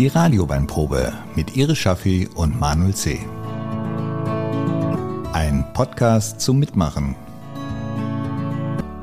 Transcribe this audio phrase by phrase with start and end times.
[0.00, 3.20] Die Radioweinprobe mit Iris Schaffi und Manuel C.
[5.34, 7.14] Ein Podcast zum Mitmachen.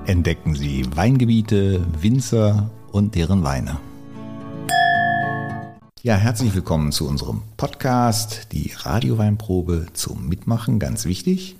[0.07, 3.77] Entdecken Sie Weingebiete, Winzer und deren Weine.
[6.01, 11.57] Ja, herzlich willkommen zu unserem Podcast, die Radioweinprobe zum Mitmachen, ganz wichtig.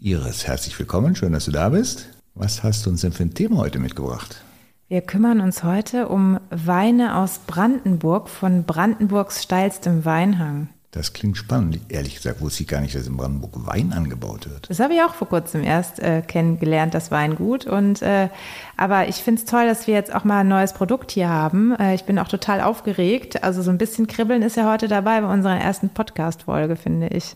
[0.00, 2.08] Iris, herzlich willkommen, schön, dass du da bist.
[2.34, 4.42] Was hast du uns denn für ein Thema heute mitgebracht?
[4.88, 10.68] Wir kümmern uns heute um Weine aus Brandenburg von Brandenburgs steilstem Weinhang.
[10.92, 11.80] Das klingt spannend.
[11.88, 14.70] Ehrlich gesagt wusste ich gar nicht, dass in Brandenburg Wein angebaut wird.
[14.70, 17.66] Das habe ich auch vor kurzem erst äh, kennengelernt, das Weingut.
[17.66, 18.28] Und, äh,
[18.76, 21.74] aber ich finde es toll, dass wir jetzt auch mal ein neues Produkt hier haben.
[21.74, 23.42] Äh, ich bin auch total aufgeregt.
[23.42, 27.34] Also so ein bisschen Kribbeln ist ja heute dabei bei unserer ersten Podcast-Folge, finde ich.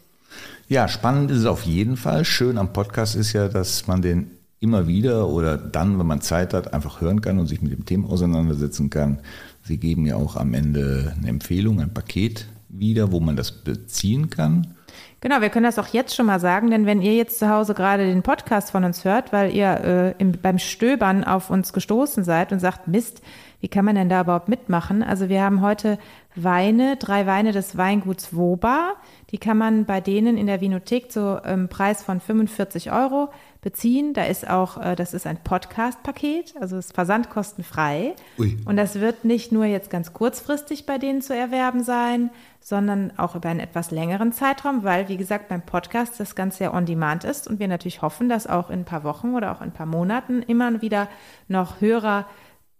[0.69, 2.24] Ja, spannend ist es auf jeden Fall.
[2.24, 4.30] Schön am Podcast ist ja, dass man den
[4.60, 7.87] immer wieder oder dann, wenn man Zeit hat, einfach hören kann und sich mit dem
[7.87, 9.19] Thema auseinandersetzen kann.
[9.62, 14.31] Sie geben ja auch am Ende eine Empfehlung, ein Paket wieder, wo man das beziehen
[14.31, 14.75] kann.
[15.20, 17.75] Genau, wir können das auch jetzt schon mal sagen, denn wenn ihr jetzt zu Hause
[17.75, 22.25] gerade den Podcast von uns hört, weil ihr äh, im, beim Stöbern auf uns gestoßen
[22.25, 23.22] seid und sagt, Mist,
[23.61, 25.03] wie kann man denn da überhaupt mitmachen?
[25.03, 25.98] Also wir haben heute
[26.34, 28.94] Weine, drei Weine des Weinguts Woba.
[29.31, 33.28] Die kann man bei denen in der Vinothek zu einem ähm, Preis von 45 Euro
[33.61, 34.14] beziehen.
[34.14, 38.14] Da ist auch, äh, das ist ein Podcast-Paket, also ist versandkostenfrei.
[38.39, 38.58] Ui.
[38.64, 43.34] Und das wird nicht nur jetzt ganz kurzfristig bei denen zu erwerben sein, sondern auch
[43.34, 47.25] über einen etwas längeren Zeitraum, weil, wie gesagt, beim Podcast das Ganze ja on demand
[47.25, 49.75] ist und wir natürlich hoffen, dass auch in ein paar Wochen oder auch in ein
[49.75, 51.08] paar Monaten immer wieder
[51.48, 52.27] noch Hörer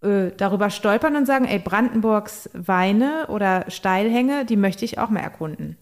[0.01, 5.19] äh, darüber stolpern und sagen, ey, Brandenburgs Weine oder Steilhänge, die möchte ich auch mal
[5.19, 5.77] erkunden.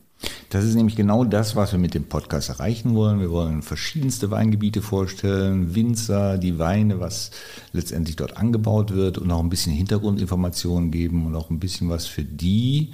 [0.49, 3.19] Das ist nämlich genau das, was wir mit dem Podcast erreichen wollen.
[3.19, 7.31] Wir wollen verschiedenste Weingebiete vorstellen, Winzer, die Weine, was
[7.71, 12.07] letztendlich dort angebaut wird und auch ein bisschen Hintergrundinformationen geben und auch ein bisschen was
[12.07, 12.91] für die,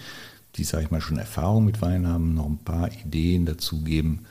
[0.56, 4.26] die, sage ich mal, schon Erfahrung mit Wein haben, noch ein paar Ideen dazu geben,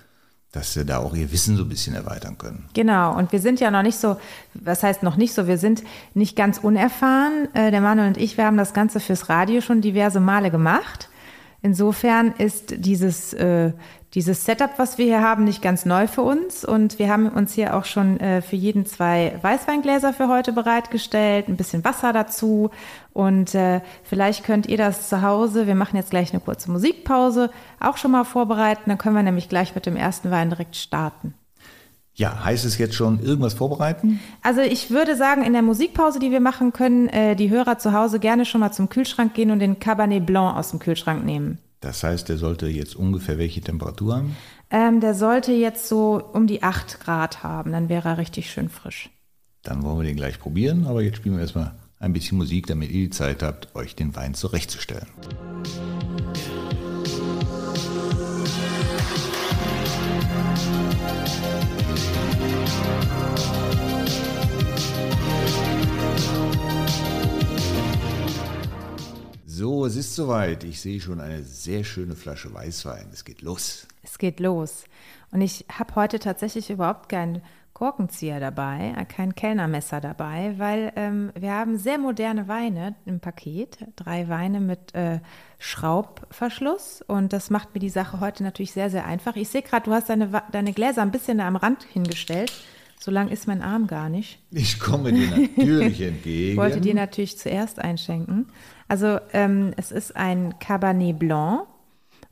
[0.52, 2.66] dass sie da auch ihr Wissen so ein bisschen erweitern können.
[2.74, 4.16] Genau, und wir sind ja noch nicht so,
[4.54, 5.82] was heißt noch nicht so, wir sind
[6.14, 7.48] nicht ganz unerfahren.
[7.54, 11.08] Äh, der Manuel und ich, wir haben das Ganze fürs Radio schon diverse Male gemacht.
[11.64, 13.72] Insofern ist dieses, äh,
[14.12, 16.62] dieses Setup, was wir hier haben, nicht ganz neu für uns.
[16.62, 21.48] Und wir haben uns hier auch schon äh, für jeden zwei Weißweingläser für heute bereitgestellt,
[21.48, 22.68] ein bisschen Wasser dazu.
[23.14, 27.50] Und äh, vielleicht könnt ihr das zu Hause, wir machen jetzt gleich eine kurze Musikpause,
[27.80, 28.82] auch schon mal vorbereiten.
[28.90, 31.32] Dann können wir nämlich gleich mit dem ersten Wein direkt starten.
[32.16, 34.20] Ja, heißt es jetzt schon irgendwas vorbereiten?
[34.40, 37.92] Also ich würde sagen, in der Musikpause, die wir machen können, äh, die Hörer zu
[37.92, 41.58] Hause gerne schon mal zum Kühlschrank gehen und den Cabernet Blanc aus dem Kühlschrank nehmen.
[41.80, 44.36] Das heißt, der sollte jetzt ungefähr welche Temperatur haben?
[44.70, 48.68] Ähm, der sollte jetzt so um die 8 Grad haben, dann wäre er richtig schön
[48.68, 49.10] frisch.
[49.62, 52.90] Dann wollen wir den gleich probieren, aber jetzt spielen wir erstmal ein bisschen Musik, damit
[52.90, 55.08] ihr die Zeit habt, euch den Wein zurechtzustellen.
[69.56, 70.64] So, es ist soweit.
[70.64, 73.06] Ich sehe schon eine sehr schöne Flasche Weißwein.
[73.12, 73.86] Es geht los.
[74.02, 74.82] Es geht los.
[75.30, 77.40] Und ich habe heute tatsächlich überhaupt keinen
[77.72, 83.78] Korkenzieher dabei, äh, kein Kellnermesser dabei, weil ähm, wir haben sehr moderne Weine im Paket.
[83.94, 85.20] Drei Weine mit äh,
[85.60, 87.04] Schraubverschluss.
[87.06, 89.36] Und das macht mir die Sache heute natürlich sehr, sehr einfach.
[89.36, 92.52] Ich sehe gerade, du hast deine, deine Gläser ein bisschen am Rand hingestellt.
[92.98, 94.40] So lang ist mein Arm gar nicht.
[94.50, 96.50] Ich komme dir natürlich entgegen.
[96.52, 98.46] Ich wollte dir natürlich zuerst einschenken.
[98.88, 101.66] Also ähm, es ist ein Cabernet Blanc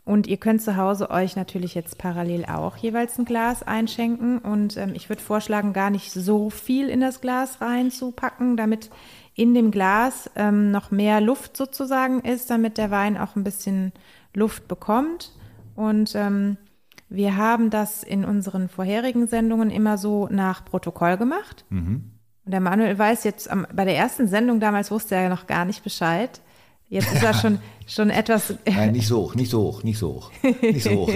[0.04, 4.38] und ihr könnt zu Hause euch natürlich jetzt parallel auch jeweils ein Glas einschenken.
[4.38, 8.90] Und ähm, ich würde vorschlagen, gar nicht so viel in das Glas reinzupacken, damit
[9.34, 13.92] in dem Glas ähm, noch mehr Luft sozusagen ist, damit der Wein auch ein bisschen
[14.34, 15.32] Luft bekommt.
[15.76, 16.56] Und ähm,
[17.08, 21.64] wir haben das in unseren vorherigen Sendungen immer so nach Protokoll gemacht.
[21.70, 22.11] Mhm.
[22.44, 25.46] Und der Manuel weiß jetzt, am, bei der ersten Sendung damals wusste er ja noch
[25.46, 26.40] gar nicht Bescheid.
[26.88, 28.52] Jetzt ist er schon, schon etwas.
[28.66, 30.30] Nein, nicht so hoch, nicht so hoch, nicht so hoch.
[30.60, 31.10] Nicht so hoch.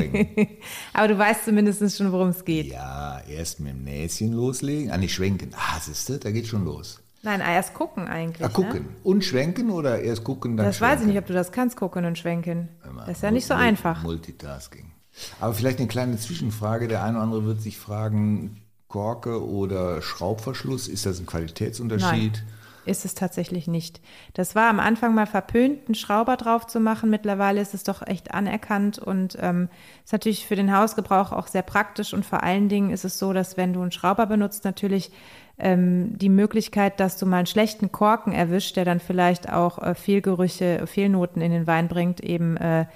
[0.95, 2.67] Aber du weißt zumindest schon, worum es geht.
[2.69, 4.91] Ja, erst mit dem Näschen loslegen.
[4.91, 5.51] Ah, nicht schwenken.
[5.55, 7.03] Ah, siehst du, da geht schon los.
[7.23, 8.47] Nein, erst gucken eigentlich.
[8.47, 8.83] Ah, gucken.
[8.85, 8.89] Ne?
[9.03, 10.95] Und schwenken oder erst gucken, dann Das schwenken?
[10.95, 12.69] weiß ich nicht, ob du das kannst, gucken und schwenken.
[13.01, 14.03] Das ist ja nicht so einfach.
[14.03, 14.93] Multitasking.
[15.41, 16.89] Aber vielleicht eine kleine Zwischenfrage.
[16.89, 22.33] Der eine oder andere wird sich fragen, Korke oder Schraubverschluss, ist das ein Qualitätsunterschied?
[22.33, 22.43] Nein,
[22.87, 24.01] ist es tatsächlich nicht.
[24.35, 27.11] Das war am Anfang mal verpönt, einen Schrauber drauf zu machen.
[27.11, 29.69] Mittlerweile ist es doch echt anerkannt und ähm,
[30.05, 32.15] ist natürlich für den Hausgebrauch auch sehr praktisch.
[32.15, 35.11] Und vor allen Dingen ist es so, dass wenn du einen Schrauber benutzt, natürlich
[35.59, 39.95] ähm, die Möglichkeit, dass du mal einen schlechten Korken erwischt, der dann vielleicht auch äh,
[39.95, 42.87] Fehlgerüche, Fehlnoten in den Wein bringt, eben äh,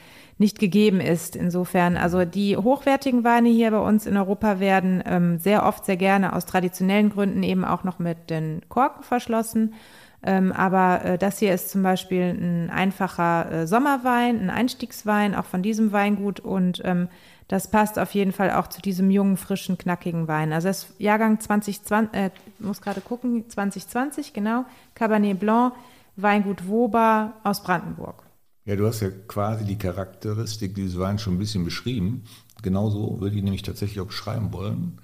[0.41, 1.37] nicht gegeben ist.
[1.37, 5.99] Insofern, also die hochwertigen Weine hier bei uns in Europa werden ähm, sehr oft, sehr
[5.99, 9.75] gerne aus traditionellen Gründen eben auch noch mit den Korken verschlossen.
[10.23, 15.45] Ähm, aber äh, das hier ist zum Beispiel ein einfacher äh, Sommerwein, ein Einstiegswein, auch
[15.45, 17.09] von diesem Weingut und ähm,
[17.49, 20.53] das passt auf jeden Fall auch zu diesem jungen, frischen, knackigen Wein.
[20.53, 24.65] Also das Jahrgang 2020, äh, muss gerade gucken, 2020, genau,
[24.95, 25.75] Cabernet Blanc,
[26.17, 28.30] Weingut Woba aus Brandenburg.
[28.71, 32.23] Ja, du hast ja quasi die Charakteristik dieses Weins schon ein bisschen beschrieben.
[32.63, 35.01] Genauso würde ich nämlich tatsächlich auch beschreiben wollen.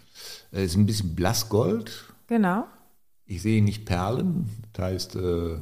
[0.53, 2.05] Es ist ein bisschen Blassgold.
[2.29, 2.69] Genau.
[3.25, 5.57] Ich sehe nicht Perlen, das heißt äh,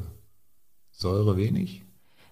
[0.90, 1.82] Säure wenig.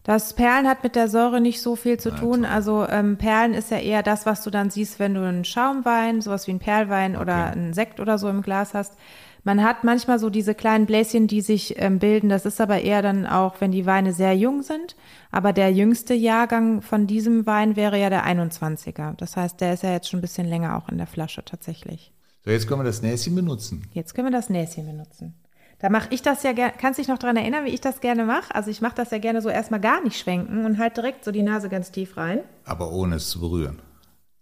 [0.02, 2.44] Das Perlen hat mit der Säure nicht so viel zu tun.
[2.44, 6.20] Also ähm, Perlen ist ja eher das, was du dann siehst, wenn du einen Schaumwein,
[6.20, 7.22] sowas wie einen Perlwein okay.
[7.22, 8.98] oder einen Sekt oder so im Glas hast.
[9.44, 12.28] Man hat manchmal so diese kleinen Bläschen, die sich ähm, bilden.
[12.28, 14.94] Das ist aber eher dann auch, wenn die Weine sehr jung sind.
[15.32, 19.16] Aber der jüngste Jahrgang von diesem Wein wäre ja der 21er.
[19.16, 22.12] Das heißt, der ist ja jetzt schon ein bisschen länger auch in der Flasche tatsächlich.
[22.44, 23.86] So, jetzt können wir das Näschen benutzen.
[23.92, 25.34] Jetzt können wir das Näschen benutzen.
[25.80, 26.74] Da mache ich das ja gerne.
[26.78, 28.54] Kannst du dich noch daran erinnern, wie ich das gerne mache?
[28.54, 31.32] Also ich mache das ja gerne so erstmal gar nicht schwenken und halt direkt so
[31.32, 32.40] die Nase ganz tief rein.
[32.64, 33.82] Aber ohne es zu berühren.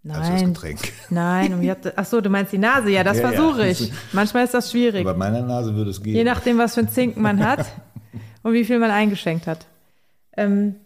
[0.03, 0.17] Nein.
[0.17, 0.81] Also das Getränk.
[1.11, 3.67] Nein, um ach so, du meinst die Nase, ja, das ja, versuche ja.
[3.67, 3.93] ich.
[4.13, 5.05] Manchmal ist das schwierig.
[5.05, 6.15] Bei meiner Nase würde es gehen.
[6.15, 7.67] Je nachdem, was für ein Zinken man hat
[8.43, 9.67] und wie viel man eingeschenkt hat.
[10.37, 10.77] Ähm,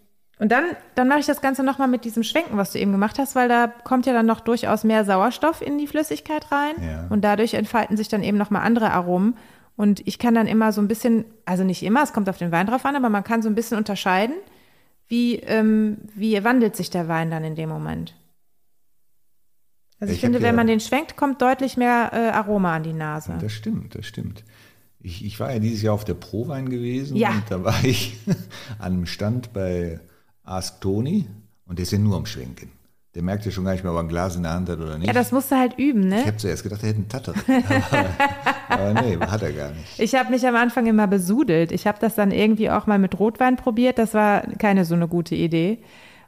[0.41, 0.65] und dann,
[0.97, 3.49] dann mache ich das Ganze nochmal mit diesem Schwenken, was du eben gemacht hast, weil
[3.49, 6.75] da kommt ja dann noch durchaus mehr Sauerstoff in die Flüssigkeit rein.
[6.83, 7.07] Ja.
[7.09, 9.37] Und dadurch entfalten sich dann eben nochmal andere Aromen.
[9.77, 12.53] Und ich kann dann immer so ein bisschen, also nicht immer, es kommt auf den
[12.53, 14.35] Wein drauf an, aber man kann so ein bisschen unterscheiden,
[15.07, 18.15] wie, ähm, wie wandelt sich der Wein dann in dem Moment.
[20.01, 22.93] Also ich, ich finde, wenn man den schwenkt, kommt deutlich mehr äh, Aroma an die
[22.93, 23.37] Nase.
[23.41, 24.45] Das stimmt, das stimmt.
[25.01, 27.31] Ich, ich war ja dieses Jahr auf der Prowein gewesen ja.
[27.31, 28.17] und da war ich
[28.79, 30.01] an einem Stand bei
[30.43, 31.27] Ask Tony
[31.67, 32.71] und der ist ja nur am Schwenken.
[33.15, 34.81] Der merkt ja schon gar nicht mehr, ob er ein Glas in der Hand hat
[34.81, 35.07] oder nicht.
[35.07, 36.21] Ja, das musst du halt üben, ne?
[36.21, 37.35] Ich habe zuerst gedacht, er hätte einen Tatter.
[37.91, 38.11] aber,
[38.69, 40.01] aber nee, hat er gar nicht.
[40.01, 41.71] Ich habe mich am Anfang immer besudelt.
[41.71, 43.99] Ich habe das dann irgendwie auch mal mit Rotwein probiert.
[43.99, 45.79] Das war keine so eine gute Idee.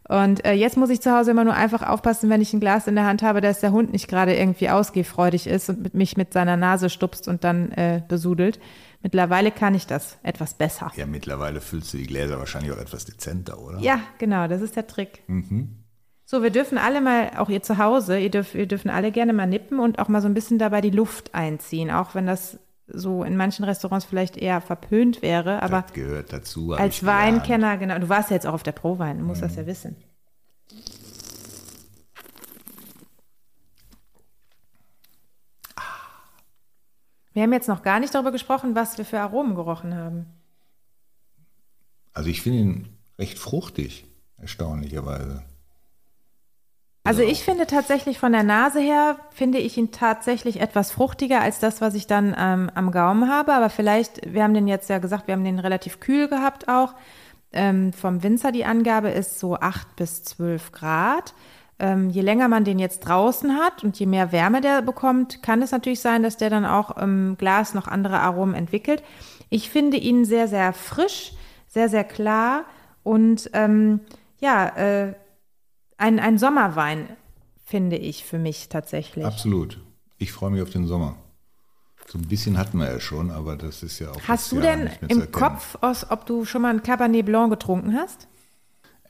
[0.08, 2.86] Und äh, jetzt muss ich zu Hause immer nur einfach aufpassen, wenn ich ein Glas
[2.86, 6.16] in der Hand habe, dass der Hund nicht gerade irgendwie ausgehfreudig ist und mit mich
[6.16, 8.60] mit seiner Nase stupst und dann äh, besudelt.
[9.02, 10.92] Mittlerweile kann ich das etwas besser.
[10.96, 13.78] Ja, mittlerweile füllst du die Gläser wahrscheinlich auch etwas dezenter, oder?
[13.80, 15.22] Ja, genau, das ist der Trick.
[15.26, 15.84] Mhm.
[16.24, 19.32] So, wir dürfen alle mal, auch ihr zu Hause, ihr, dürft, ihr dürfen alle gerne
[19.32, 22.58] mal nippen und auch mal so ein bisschen dabei die Luft einziehen, auch wenn das
[22.86, 26.72] so in manchen Restaurants vielleicht eher verpönt wäre, aber das gehört dazu.
[26.72, 29.46] Als Weinkenner, genau, du warst ja jetzt auch auf der Prowein, du musst mhm.
[29.46, 29.96] das ja wissen.
[37.32, 40.26] Wir haben jetzt noch gar nicht darüber gesprochen, was wir für Aromen gerochen haben.
[42.14, 44.06] Also ich finde ihn recht fruchtig,
[44.38, 45.44] erstaunlicherweise.
[47.06, 51.60] Also ich finde tatsächlich von der Nase her, finde ich ihn tatsächlich etwas fruchtiger als
[51.60, 53.54] das, was ich dann ähm, am Gaumen habe.
[53.54, 56.94] Aber vielleicht, wir haben den jetzt ja gesagt, wir haben den relativ kühl gehabt auch.
[57.52, 61.34] Ähm, vom Winzer die Angabe ist so 8 bis 12 Grad.
[61.78, 65.62] Ähm, je länger man den jetzt draußen hat und je mehr Wärme der bekommt, kann
[65.62, 69.04] es natürlich sein, dass der dann auch im Glas noch andere Aromen entwickelt.
[69.48, 71.34] Ich finde ihn sehr, sehr frisch,
[71.68, 72.64] sehr, sehr klar
[73.04, 74.00] und ähm,
[74.40, 75.14] ja, äh,
[75.98, 77.08] ein, ein Sommerwein,
[77.64, 79.24] finde ich für mich tatsächlich.
[79.24, 79.80] Absolut.
[80.18, 81.16] Ich freue mich auf den Sommer.
[82.08, 84.20] So ein bisschen hatten wir ja schon, aber das ist ja auch.
[84.28, 88.28] Hast du denn im Kopf, aus, ob du schon mal ein Cabernet Blanc getrunken hast?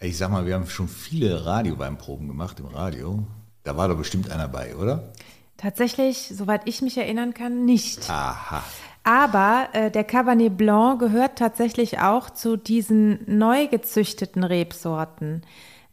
[0.01, 3.25] Ich sag mal, wir haben schon viele Radioweinproben gemacht im Radio.
[3.65, 5.13] Da war doch bestimmt einer bei, oder?
[5.57, 8.09] Tatsächlich, soweit ich mich erinnern kann, nicht.
[8.11, 8.63] Aha.
[9.05, 15.43] Aber äh, der Cabernet Blanc gehört tatsächlich auch zu diesen neu gezüchteten Rebsorten.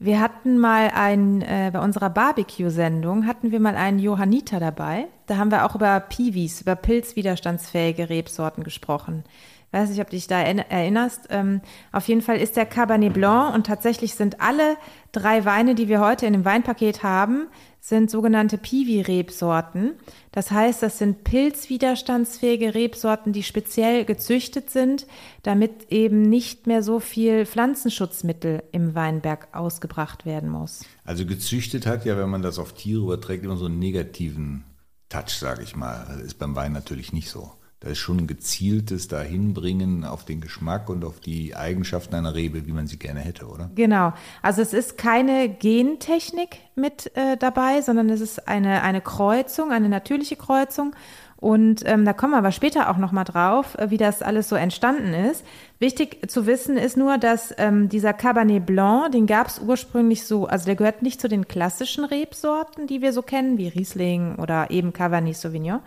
[0.03, 5.07] Wir hatten mal ein, äh, bei unserer Barbecue-Sendung hatten wir mal einen Johanniter dabei.
[5.27, 9.24] Da haben wir auch über Piwis, über pilzwiderstandsfähige Rebsorten gesprochen.
[9.72, 11.27] Weiß nicht, ob du dich da erinnerst.
[11.29, 11.62] Ähm,
[11.93, 14.75] auf jeden Fall ist der Cabernet Blanc und tatsächlich sind alle
[15.13, 17.48] drei Weine, die wir heute in dem Weinpaket haben,
[17.86, 19.96] sind sogenannte Piwi-Rebsorten.
[20.32, 25.06] Das heißt, das sind pilzwiderstandsfähige Rebsorten, die speziell gezüchtet sind,
[25.42, 30.86] damit eben nicht mehr so viel Pflanzenschutzmittel im Weinberg ausgebracht werden muss.
[31.04, 34.63] Also gezüchtet hat ja, wenn man das auf Tiere überträgt, immer so einen negativen
[35.10, 36.06] Touch, sage ich mal.
[36.08, 37.52] Das ist beim Wein natürlich nicht so.
[37.84, 42.66] Da ist schon ein gezieltes Dahinbringen auf den Geschmack und auf die Eigenschaften einer Rebe,
[42.66, 43.70] wie man sie gerne hätte, oder?
[43.75, 44.13] Genau.
[44.42, 49.90] Also es ist keine Gentechnik mit äh, dabei, sondern es ist eine, eine Kreuzung, eine
[49.90, 50.96] natürliche Kreuzung.
[51.36, 54.56] Und ähm, da kommen wir aber später auch nochmal drauf, äh, wie das alles so
[54.56, 55.44] entstanden ist.
[55.78, 60.46] Wichtig zu wissen ist nur, dass ähm, dieser Cabernet Blanc, den gab es ursprünglich so,
[60.46, 64.72] also der gehört nicht zu den klassischen Rebsorten, die wir so kennen, wie Riesling oder
[64.72, 65.82] eben Cabernet Sauvignon.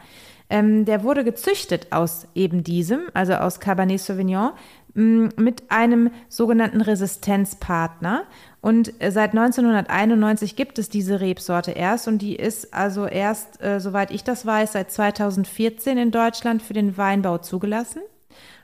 [0.48, 4.52] Ähm, der wurde gezüchtet aus eben diesem, also aus Cabernet Sauvignon,
[4.96, 8.24] mit einem sogenannten Resistenzpartner.
[8.62, 13.78] Und äh, seit 1991 gibt es diese Rebsorte erst und die ist also erst, äh,
[13.78, 18.00] soweit ich das weiß, seit 2014 in Deutschland für den Weinbau zugelassen.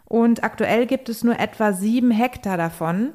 [0.06, 3.12] Und aktuell gibt es nur etwa sieben Hektar davon,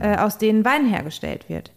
[0.00, 1.72] äh, aus denen Wein hergestellt wird.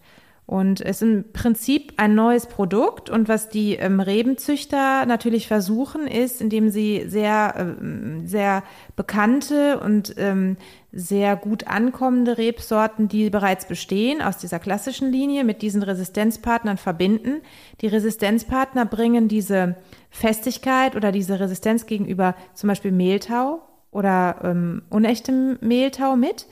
[0.51, 3.09] Und es ist im Prinzip ein neues Produkt.
[3.09, 8.61] Und was die ähm, Rebenzüchter natürlich versuchen, ist, indem sie sehr, ähm, sehr
[8.97, 10.57] bekannte und ähm,
[10.91, 17.39] sehr gut ankommende Rebsorten, die bereits bestehen, aus dieser klassischen Linie mit diesen Resistenzpartnern verbinden.
[17.79, 19.77] Die Resistenzpartner bringen diese
[20.09, 26.45] Festigkeit oder diese Resistenz gegenüber zum Beispiel Mehltau oder ähm, unechtem Mehltau mit,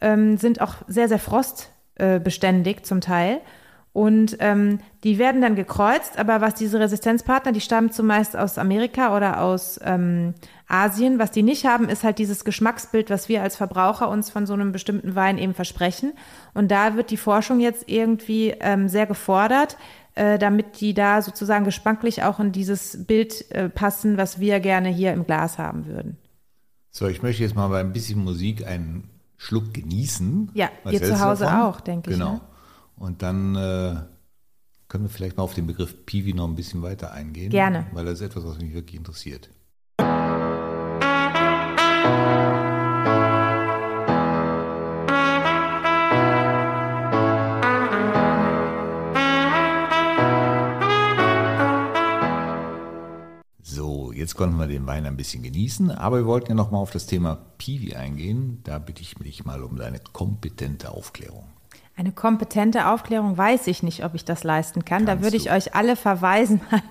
[0.00, 3.40] ähm, sind auch sehr, sehr frost äh, beständig zum Teil.
[3.92, 9.16] Und ähm, die werden dann gekreuzt, aber was diese Resistenzpartner, die stammen zumeist aus Amerika
[9.16, 10.34] oder aus ähm,
[10.68, 11.18] Asien.
[11.18, 14.52] Was die nicht haben, ist halt dieses Geschmacksbild, was wir als Verbraucher uns von so
[14.52, 16.12] einem bestimmten Wein eben versprechen.
[16.54, 19.76] Und da wird die Forschung jetzt irgendwie ähm, sehr gefordert,
[20.14, 24.88] äh, damit die da sozusagen geschmacklich auch in dieses Bild äh, passen, was wir gerne
[24.88, 26.16] hier im Glas haben würden.
[26.92, 29.09] So, ich möchte jetzt mal bei ein bisschen Musik einen
[29.42, 30.50] Schluck genießen.
[30.52, 31.60] Ja, Was ihr zu Hause davon?
[31.62, 32.26] auch, denke genau.
[32.26, 32.30] ich.
[32.32, 32.44] Genau.
[32.44, 32.50] Ne?
[32.96, 33.94] Und dann äh,
[34.86, 37.48] können wir vielleicht mal auf den Begriff Piwi noch ein bisschen weiter eingehen.
[37.48, 37.86] Gerne.
[37.92, 39.48] Weil das ist etwas, was mich wirklich interessiert.
[54.20, 56.92] Jetzt konnten wir den Wein ein bisschen genießen, aber wir wollten ja noch mal auf
[56.92, 58.60] das Thema Piwi eingehen.
[58.64, 61.44] Da bitte ich mich mal um deine kompetente Aufklärung.
[61.96, 65.04] Eine kompetente Aufklärung weiß ich nicht, ob ich das leisten kann.
[65.04, 65.50] Kannst da würde ich du.
[65.50, 66.82] euch alle verweisen an,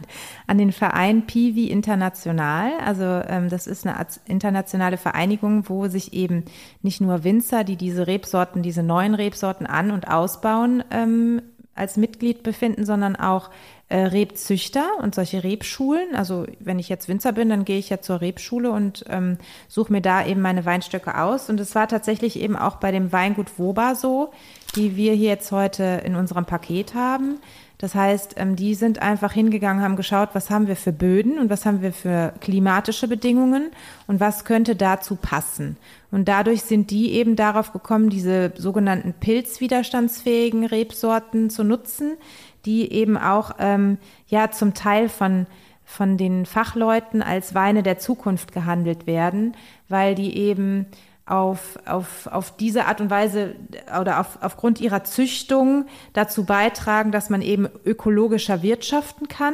[0.46, 2.72] an den Verein Piwi International.
[2.84, 6.46] Also ähm, das ist eine internationale Vereinigung, wo sich eben
[6.82, 11.42] nicht nur Winzer, die diese Rebsorten, diese neuen Rebsorten an- und ausbauen, ähm,
[11.74, 13.50] als Mitglied befinden, sondern auch
[13.90, 16.16] äh, Rebzüchter und solche Rebschulen.
[16.16, 19.92] Also wenn ich jetzt Winzer bin, dann gehe ich ja zur Rebschule und ähm, suche
[19.92, 21.50] mir da eben meine Weinstöcke aus.
[21.50, 24.32] Und es war tatsächlich eben auch bei dem Weingut Woba so,
[24.76, 27.40] die wir hier jetzt heute in unserem Paket haben.
[27.80, 31.50] Das heißt, ähm, die sind einfach hingegangen, haben geschaut, was haben wir für Böden und
[31.50, 33.72] was haben wir für klimatische Bedingungen
[34.06, 35.78] und was könnte dazu passen.
[36.12, 42.18] Und dadurch sind die eben darauf gekommen, diese sogenannten pilzwiderstandsfähigen Rebsorten zu nutzen,
[42.66, 43.98] die eben auch ähm,
[44.28, 45.48] ja zum Teil von
[45.90, 50.86] von den Fachleuten als Weine der Zukunft gehandelt werden, weil die eben
[51.30, 53.56] auf, auf, auf diese Art und Weise
[54.02, 59.54] oder auf, aufgrund ihrer Züchtung dazu beitragen, dass man eben ökologischer wirtschaften kann,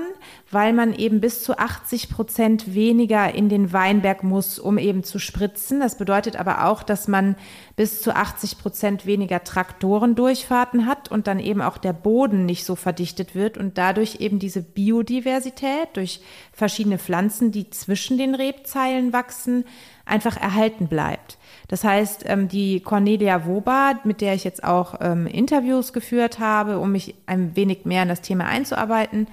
[0.50, 5.20] weil man eben bis zu 80 Prozent weniger in den Weinberg muss, um eben zu
[5.20, 5.82] spritzen.
[5.82, 7.36] Das bedeutet aber auch, dass man
[7.75, 12.77] bis zu 80 Prozent weniger Traktorendurchfahrten hat und dann eben auch der Boden nicht so
[12.77, 16.22] verdichtet wird und dadurch eben diese Biodiversität durch
[16.53, 19.65] verschiedene Pflanzen, die zwischen den Rebzeilen wachsen,
[20.05, 21.38] einfach erhalten bleibt.
[21.67, 26.79] Das heißt, ähm, die Cornelia Woba, mit der ich jetzt auch ähm, Interviews geführt habe,
[26.79, 29.27] um mich ein wenig mehr in das Thema einzuarbeiten,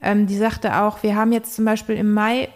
[0.00, 2.48] ähm, die sagte auch, wir haben jetzt zum Beispiel im Mai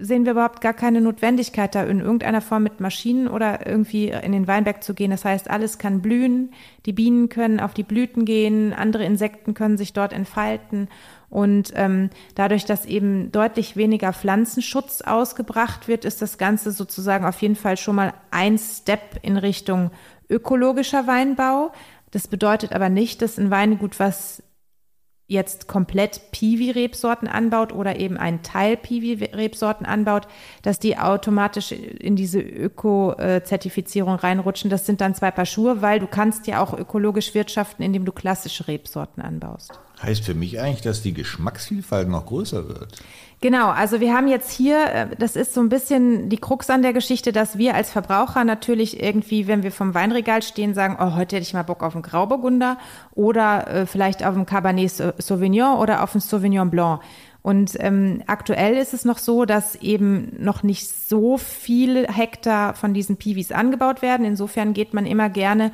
[0.00, 4.30] sehen wir überhaupt gar keine Notwendigkeit, da in irgendeiner Form mit Maschinen oder irgendwie in
[4.30, 5.10] den Weinberg zu gehen.
[5.10, 6.52] Das heißt, alles kann blühen,
[6.86, 10.88] die Bienen können auf die Blüten gehen, andere Insekten können sich dort entfalten
[11.30, 17.40] und ähm, dadurch, dass eben deutlich weniger Pflanzenschutz ausgebracht wird, ist das Ganze sozusagen auf
[17.42, 19.90] jeden Fall schon mal ein Step in Richtung
[20.30, 21.72] ökologischer Weinbau.
[22.10, 24.42] Das bedeutet aber nicht, dass ein Weingut, was
[25.30, 30.26] jetzt komplett Piwi-Rebsorten anbaut oder eben einen Teil Piwi-Rebsorten anbaut,
[30.62, 34.70] dass die automatisch in diese Öko-Zertifizierung reinrutschen.
[34.70, 38.12] Das sind dann zwei Paar Schuhe, weil du kannst ja auch ökologisch wirtschaften, indem du
[38.12, 39.78] klassische Rebsorten anbaust.
[40.02, 43.02] Heißt für mich eigentlich, dass die Geschmacksvielfalt noch größer wird.
[43.40, 46.82] Genau, also wir haben jetzt hier, äh, das ist so ein bisschen die Krux an
[46.82, 51.14] der Geschichte, dass wir als Verbraucher natürlich irgendwie, wenn wir vom Weinregal stehen, sagen, oh,
[51.14, 52.78] heute hätte ich mal Bock auf einen Grauburgunder
[53.14, 57.00] oder äh, vielleicht auf einen Cabernet Sauvignon oder auf einen Sauvignon Blanc.
[57.42, 62.92] Und ähm, aktuell ist es noch so, dass eben noch nicht so viel Hektar von
[62.92, 64.26] diesen Piwis angebaut werden.
[64.26, 65.70] Insofern geht man immer gerne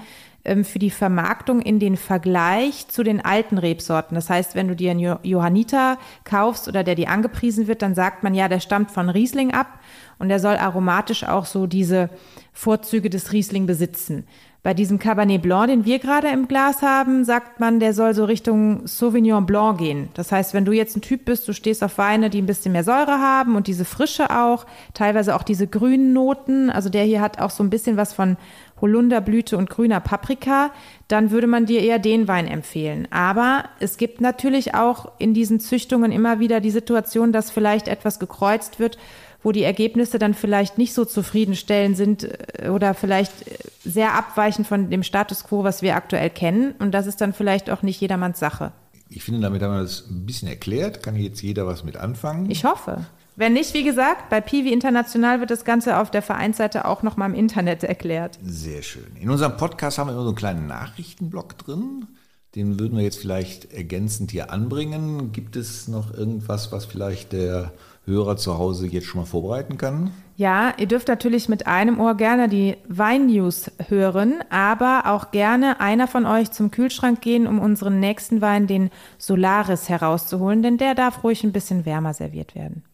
[0.62, 4.14] für die Vermarktung in den Vergleich zu den alten Rebsorten.
[4.14, 8.22] Das heißt, wenn du dir einen Johanniter kaufst oder der dir angepriesen wird, dann sagt
[8.22, 9.78] man ja, der stammt von Riesling ab
[10.18, 12.10] und der soll aromatisch auch so diese
[12.52, 14.26] Vorzüge des Riesling besitzen.
[14.64, 18.24] Bei diesem Cabernet Blanc, den wir gerade im Glas haben, sagt man, der soll so
[18.24, 20.08] Richtung Sauvignon Blanc gehen.
[20.14, 22.72] Das heißt, wenn du jetzt ein Typ bist, du stehst auf Weine, die ein bisschen
[22.72, 27.20] mehr Säure haben und diese Frische auch, teilweise auch diese grünen Noten, also der hier
[27.20, 28.38] hat auch so ein bisschen was von
[28.84, 30.70] Holunderblüte und grüner Paprika,
[31.08, 33.08] dann würde man dir eher den Wein empfehlen.
[33.10, 38.18] Aber es gibt natürlich auch in diesen Züchtungen immer wieder die Situation, dass vielleicht etwas
[38.18, 38.98] gekreuzt wird
[39.46, 44.64] wo die Ergebnisse dann vielleicht nicht so zufriedenstellend sind äh, oder vielleicht äh, sehr abweichen
[44.64, 46.74] von dem Status quo, was wir aktuell kennen.
[46.78, 48.72] Und das ist dann vielleicht auch nicht jedermanns Sache.
[49.10, 51.02] Ich finde, damit haben wir das ein bisschen erklärt.
[51.02, 52.50] Kann jetzt jeder was mit anfangen?
[52.50, 53.04] Ich hoffe.
[53.36, 57.30] Wenn nicht, wie gesagt, bei Piwi International wird das Ganze auf der Vereinsseite auch nochmal
[57.30, 58.38] im Internet erklärt.
[58.44, 59.16] Sehr schön.
[59.20, 62.06] In unserem Podcast haben wir immer so einen kleinen Nachrichtenblock drin.
[62.54, 65.32] Den würden wir jetzt vielleicht ergänzend hier anbringen.
[65.32, 67.72] Gibt es noch irgendwas, was vielleicht der
[68.06, 70.12] Hörer zu Hause jetzt schon mal vorbereiten kann?
[70.36, 76.06] Ja, ihr dürft natürlich mit einem Ohr gerne die Wein-News hören, aber auch gerne einer
[76.06, 81.24] von euch zum Kühlschrank gehen, um unseren nächsten Wein, den Solaris, herauszuholen, denn der darf
[81.24, 82.84] ruhig ein bisschen wärmer serviert werden.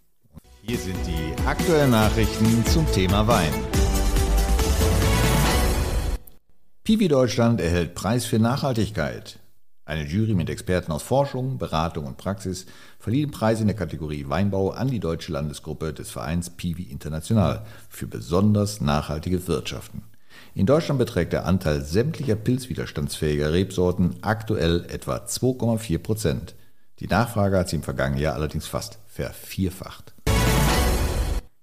[0.71, 3.53] Hier sind die aktuellen Nachrichten zum Thema Wein.
[6.85, 9.41] Piwi Deutschland erhält Preis für Nachhaltigkeit.
[9.85, 12.67] Eine Jury mit Experten aus Forschung, Beratung und Praxis
[13.01, 17.67] verlieh den Preis in der Kategorie Weinbau an die deutsche Landesgruppe des Vereins Piwi International
[17.89, 20.05] für besonders nachhaltige Wirtschaften.
[20.55, 26.55] In Deutschland beträgt der Anteil sämtlicher pilzwiderstandsfähiger Rebsorten aktuell etwa 2,4 Prozent.
[27.01, 30.10] Die Nachfrage hat sich im vergangenen Jahr allerdings fast vervierfacht.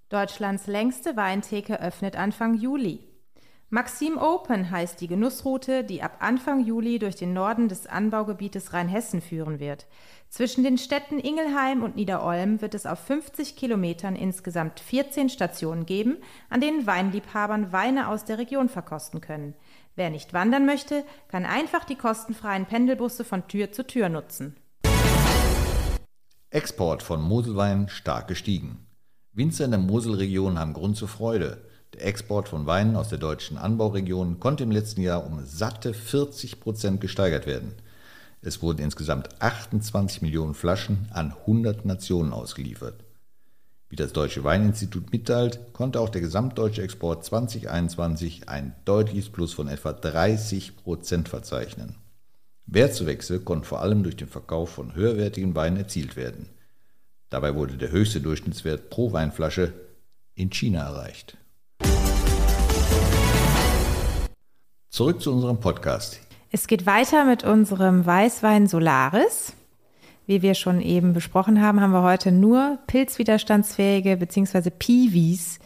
[0.10, 3.04] Deutschlands längste Weintheke öffnet Anfang Juli.
[3.70, 9.20] Maxim Open heißt die Genussroute, die ab Anfang Juli durch den Norden des Anbaugebietes Rheinhessen
[9.20, 9.86] führen wird.
[10.30, 16.16] Zwischen den Städten Ingelheim und Niederolm wird es auf 50 Kilometern insgesamt 14 Stationen geben,
[16.50, 19.56] an denen Weinliebhabern Weine aus der Region verkosten können.
[19.98, 24.56] Wer nicht wandern möchte, kann einfach die kostenfreien Pendelbusse von Tür zu Tür nutzen.
[26.50, 28.87] Export von Moselwein stark gestiegen.
[29.38, 31.60] Winzer in der Moselregion haben Grund zur Freude.
[31.94, 36.60] Der Export von Weinen aus der deutschen Anbauregion konnte im letzten Jahr um satte 40
[36.60, 37.74] Prozent gesteigert werden.
[38.42, 43.06] Es wurden insgesamt 28 Millionen Flaschen an 100 Nationen ausgeliefert.
[43.90, 49.68] Wie das Deutsche Weininstitut mitteilt, konnte auch der gesamtdeutsche Export 2021 ein deutliches Plus von
[49.68, 51.94] etwa 30 Prozent verzeichnen.
[52.66, 56.50] Wertzuwächse konnten vor allem durch den Verkauf von höherwertigen Weinen erzielt werden.
[57.30, 59.74] Dabei wurde der höchste Durchschnittswert pro Weinflasche
[60.36, 61.38] in China erreicht.
[64.90, 66.20] Zurück zu unserem Podcast.
[66.50, 69.54] Es geht weiter mit unserem Weißwein Solaris.
[70.26, 74.70] Wie wir schon eben besprochen haben, haben wir heute nur pilzwiderstandsfähige bzw.
[74.72, 75.60] Piwis,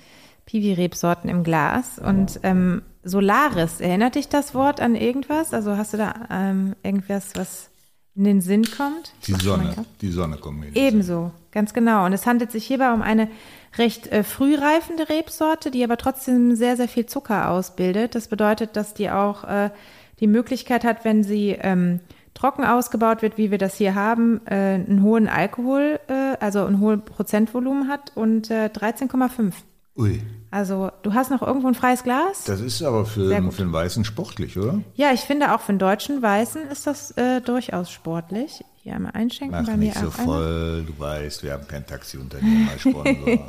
[0.45, 1.97] Piwi-Rebsorten im Glas.
[1.97, 5.54] Und ähm, Solaris, erinnert dich das Wort an irgendwas?
[5.54, 7.70] Also hast du da ähm, irgendwas, was
[8.15, 9.13] in den Sinn kommt?
[9.28, 10.76] Die Sonne, die Sonne kommt mir.
[10.76, 12.06] Ebenso, ganz genau.
[12.06, 13.30] Und es handelt sich hierbei um eine
[13.78, 18.15] recht äh, frühreifende Rebsorte, die aber trotzdem sehr, sehr viel Zucker ausbildet.
[18.15, 19.69] Das bedeutet, dass die auch äh,
[20.19, 22.02] die Möglichkeit hat, wenn sie ähm,
[22.34, 26.80] trocken ausgebaut wird, wie wir das hier haben, äh, einen hohen Alkohol, äh, also ein
[26.80, 29.54] hohes Prozentvolumen hat und äh, 13,5.
[29.97, 30.21] Ui.
[30.52, 32.44] Also du hast noch irgendwo ein freies Glas?
[32.44, 34.82] Das ist aber für, für einen Weißen sportlich, oder?
[34.96, 38.64] Ja, ich finde auch für einen deutschen Weißen ist das äh, durchaus sportlich.
[38.84, 39.58] Hier einmal einschenken.
[39.58, 41.86] Mach bei nicht mir so voll, du weißt, wir haben kein
[42.80, 43.40] Sponsor.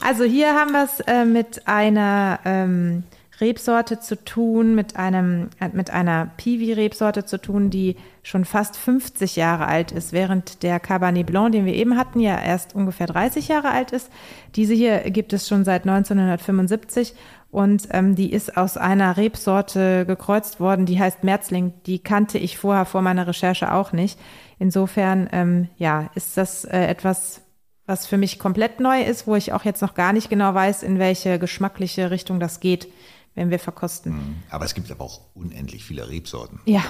[0.00, 3.02] also hier haben wir es äh, mit einer ähm,
[3.40, 9.36] Rebsorte zu tun, mit, einem, äh, mit einer Piwi-Rebsorte zu tun, die schon fast 50
[9.36, 13.48] Jahre alt ist, während der Cabernet Blanc, den wir eben hatten, ja erst ungefähr 30
[13.48, 14.10] Jahre alt ist.
[14.56, 17.14] Diese hier gibt es schon seit 1975
[17.50, 21.72] und ähm, die ist aus einer Rebsorte gekreuzt worden, die heißt Merzling.
[21.86, 24.18] Die kannte ich vorher vor meiner Recherche auch nicht.
[24.58, 27.42] Insofern, ähm, ja, ist das äh, etwas,
[27.86, 30.82] was für mich komplett neu ist, wo ich auch jetzt noch gar nicht genau weiß,
[30.82, 32.88] in welche geschmackliche Richtung das geht
[33.34, 34.12] wenn wir verkosten.
[34.12, 34.36] Mhm.
[34.50, 36.60] Aber es gibt aber auch unendlich viele Rebsorten.
[36.64, 36.82] Ja,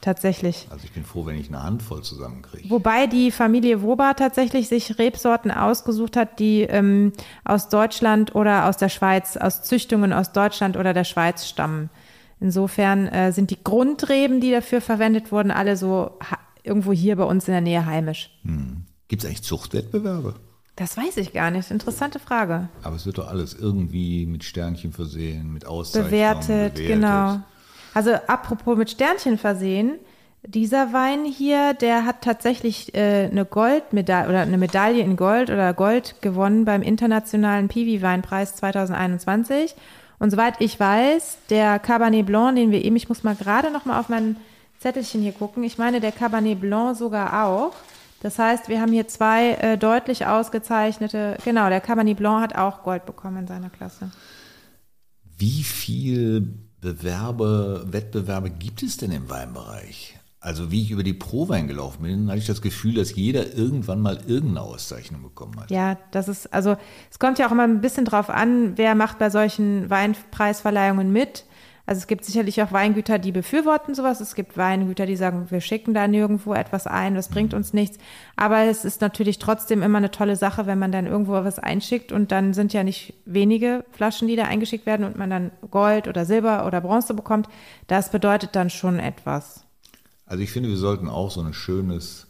[0.00, 0.66] tatsächlich.
[0.70, 2.68] Also ich bin froh, wenn ich eine Handvoll zusammenkriege.
[2.70, 7.12] Wobei die Familie Woba tatsächlich sich Rebsorten ausgesucht hat, die ähm,
[7.44, 11.90] aus Deutschland oder aus der Schweiz, aus Züchtungen aus Deutschland oder der Schweiz stammen.
[12.38, 16.18] Insofern äh, sind die Grundreben, die dafür verwendet wurden, alle so
[16.62, 18.30] irgendwo hier bei uns in der Nähe heimisch.
[18.42, 18.84] Hm.
[19.08, 20.34] Gibt es eigentlich Zuchtwettbewerbe?
[20.76, 21.70] Das weiß ich gar nicht.
[21.70, 22.68] Interessante Frage.
[22.82, 26.86] Aber es wird doch alles irgendwie mit Sternchen versehen, mit Auszeichnungen Bewertet, bewertet.
[26.86, 27.40] genau.
[27.94, 29.98] Also apropos mit Sternchen versehen,
[30.46, 35.72] dieser Wein hier, der hat tatsächlich äh, eine Goldmedaille oder eine Medaille in Gold oder
[35.74, 39.74] Gold gewonnen beim internationalen Piwi-Weinpreis 2021.
[40.18, 43.86] Und soweit ich weiß, der Cabernet Blanc, den wir eben, ich muss mal gerade noch
[43.86, 44.36] mal auf mein
[44.78, 45.64] Zettelchen hier gucken.
[45.64, 47.72] Ich meine, der Cabernet Blanc sogar auch.
[48.20, 52.82] Das heißt, wir haben hier zwei äh, deutlich ausgezeichnete, genau, der Cabernet Blanc hat auch
[52.82, 54.10] Gold bekommen in seiner Klasse.
[55.38, 60.18] Wie viel Bewerbe, Wettbewerbe gibt es denn im Weinbereich?
[60.40, 64.00] Also wie ich über die Prowein gelaufen bin, hatte ich das Gefühl, dass jeder irgendwann
[64.00, 65.70] mal irgendeine Auszeichnung bekommen hat.
[65.70, 66.76] Ja, das ist, also
[67.10, 71.44] es kommt ja auch immer ein bisschen drauf an, wer macht bei solchen Weinpreisverleihungen mit.
[71.86, 74.20] Also es gibt sicherlich auch Weingüter, die befürworten sowas.
[74.20, 77.98] Es gibt Weingüter, die sagen, wir schicken da nirgendwo etwas ein, das bringt uns nichts.
[78.34, 82.10] Aber es ist natürlich trotzdem immer eine tolle Sache, wenn man dann irgendwo was einschickt
[82.10, 86.08] und dann sind ja nicht wenige Flaschen, die da eingeschickt werden und man dann Gold
[86.08, 87.48] oder Silber oder Bronze bekommt.
[87.86, 89.64] Das bedeutet dann schon etwas.
[90.26, 92.26] Also ich finde, wir sollten auch so ein schönes,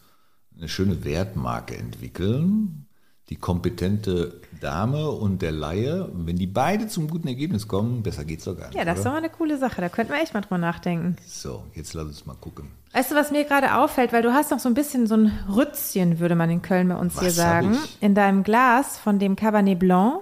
[0.55, 2.87] eine schöne Wertmarke entwickeln.
[3.31, 8.45] Die kompetente Dame und der Laie, wenn die beide zum guten Ergebnis kommen, besser geht's
[8.45, 8.77] doch gar nicht.
[8.77, 9.81] Ja, das ist doch mal eine coole Sache.
[9.81, 11.17] Da könnten wir echt mal drüber nachdenken.
[11.27, 12.71] So, jetzt lass uns mal gucken.
[12.93, 15.33] Weißt du, was mir gerade auffällt, weil du hast noch so ein bisschen so ein
[15.55, 19.37] Rützchen, würde man in Köln bei uns Was hier sagen, in deinem Glas von dem
[19.37, 20.21] Cabernet Blanc.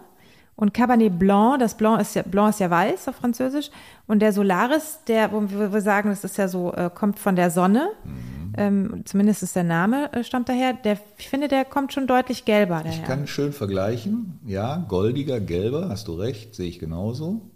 [0.56, 3.70] Und Cabernet Blanc, das Blanc ist ja, Blanc ist ja weiß auf Französisch.
[4.06, 7.50] Und der Solaris, der, wo wir sagen, das ist ja so, äh, kommt von der
[7.50, 7.88] Sonne.
[8.04, 8.52] Mhm.
[8.56, 10.74] Ähm, zumindest ist der Name, äh, stammt daher.
[10.74, 12.92] Der, ich finde, der kommt schon deutlich gelber daher.
[12.92, 14.38] Ich kann schön vergleichen.
[14.46, 17.50] Ja, goldiger, gelber, hast du recht, sehe ich genauso.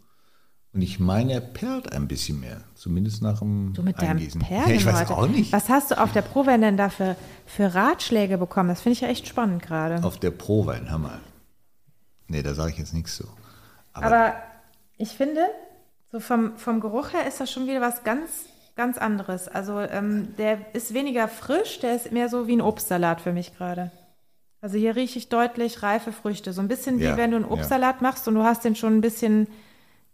[0.75, 2.61] Und ich meine, er perlt ein bisschen mehr.
[2.75, 4.41] Zumindest nach dem Du mit deinem Eingießen.
[4.41, 5.17] Perlen ja, ich weiß heute.
[5.17, 5.53] auch nicht.
[5.53, 8.69] Was hast du auf der Probe denn da für, für Ratschläge bekommen?
[8.69, 10.03] Das finde ich ja echt spannend gerade.
[10.05, 11.21] Auf der Prowein, Hammer.
[12.29, 13.25] Nee, da sage ich jetzt nichts zu.
[13.93, 14.35] Aber, Aber
[14.97, 15.43] ich finde,
[16.13, 19.49] so vom, vom Geruch her ist das schon wieder was ganz, ganz anderes.
[19.49, 23.57] Also ähm, der ist weniger frisch, der ist mehr so wie ein Obstsalat für mich
[23.57, 23.91] gerade.
[24.61, 26.53] Also hier rieche ich deutlich reife Früchte.
[26.53, 27.53] So ein bisschen wie Ja, wenn du einen ja.
[27.53, 29.47] Obstsalat machst und du hast den schon ein bisschen,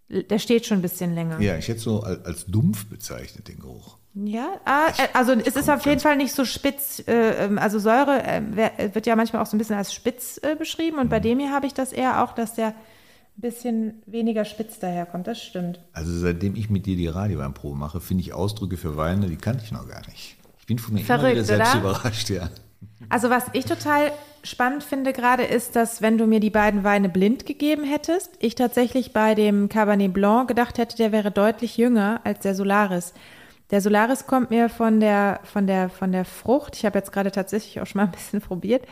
[0.09, 1.41] der steht schon ein bisschen länger.
[1.41, 3.99] ja, ich hätte so als, als dumpf bezeichnet, den Geruch.
[4.15, 7.81] Ja, ah, äh, also es ist auf jeden Fall nicht so spitz, äh, ähm, also
[7.81, 11.11] Säure äh, wer- wird ja manchmal auch so ein bisschen als spitz äh, beschrieben und
[11.11, 12.75] bei dem hier habe ich das eher auch, dass der ein
[13.41, 15.81] bisschen weniger spitz daherkommt, das stimmt.
[15.93, 19.65] Also seitdem ich mit dir die Radioweinprobe mache, finde ich Ausdrücke für Weine, die kannte
[19.65, 20.37] ich noch gar nicht.
[20.61, 21.81] Ich bin von mir immer Verrückt, wieder selbst oder?
[21.81, 22.51] überrascht, ja.
[23.09, 24.13] Also was ich total
[24.45, 28.55] spannend finde gerade ist, dass wenn du mir die beiden Weine blind gegeben hättest, ich
[28.55, 33.13] tatsächlich bei dem Cabernet Blanc gedacht hätte, der wäre deutlich jünger als der Solaris.
[33.71, 37.33] Der Solaris kommt mir von der, von der, von der Frucht, ich habe jetzt gerade
[37.33, 38.85] tatsächlich auch schon mal ein bisschen probiert,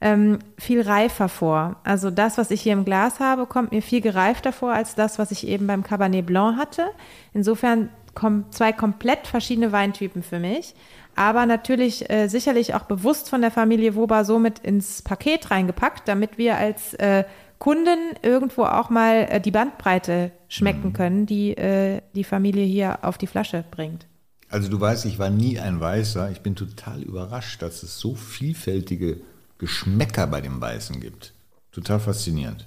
[0.00, 1.76] ähm, viel reifer vor.
[1.84, 5.18] Also das, was ich hier im Glas habe, kommt mir viel gereifter vor als das,
[5.18, 6.86] was ich eben beim Cabernet Blanc hatte.
[7.34, 10.74] Insofern kommen zwei komplett verschiedene Weintypen für mich.
[11.16, 16.38] Aber natürlich äh, sicherlich auch bewusst von der Familie Woba somit ins Paket reingepackt, damit
[16.38, 17.24] wir als äh,
[17.58, 23.18] Kunden irgendwo auch mal äh, die Bandbreite schmecken können, die äh, die Familie hier auf
[23.18, 24.06] die Flasche bringt.
[24.50, 26.30] Also du weißt, ich war nie ein Weißer.
[26.30, 29.20] Ich bin total überrascht, dass es so vielfältige
[29.58, 31.32] Geschmäcker bei dem Weißen gibt.
[31.70, 32.66] Total faszinierend.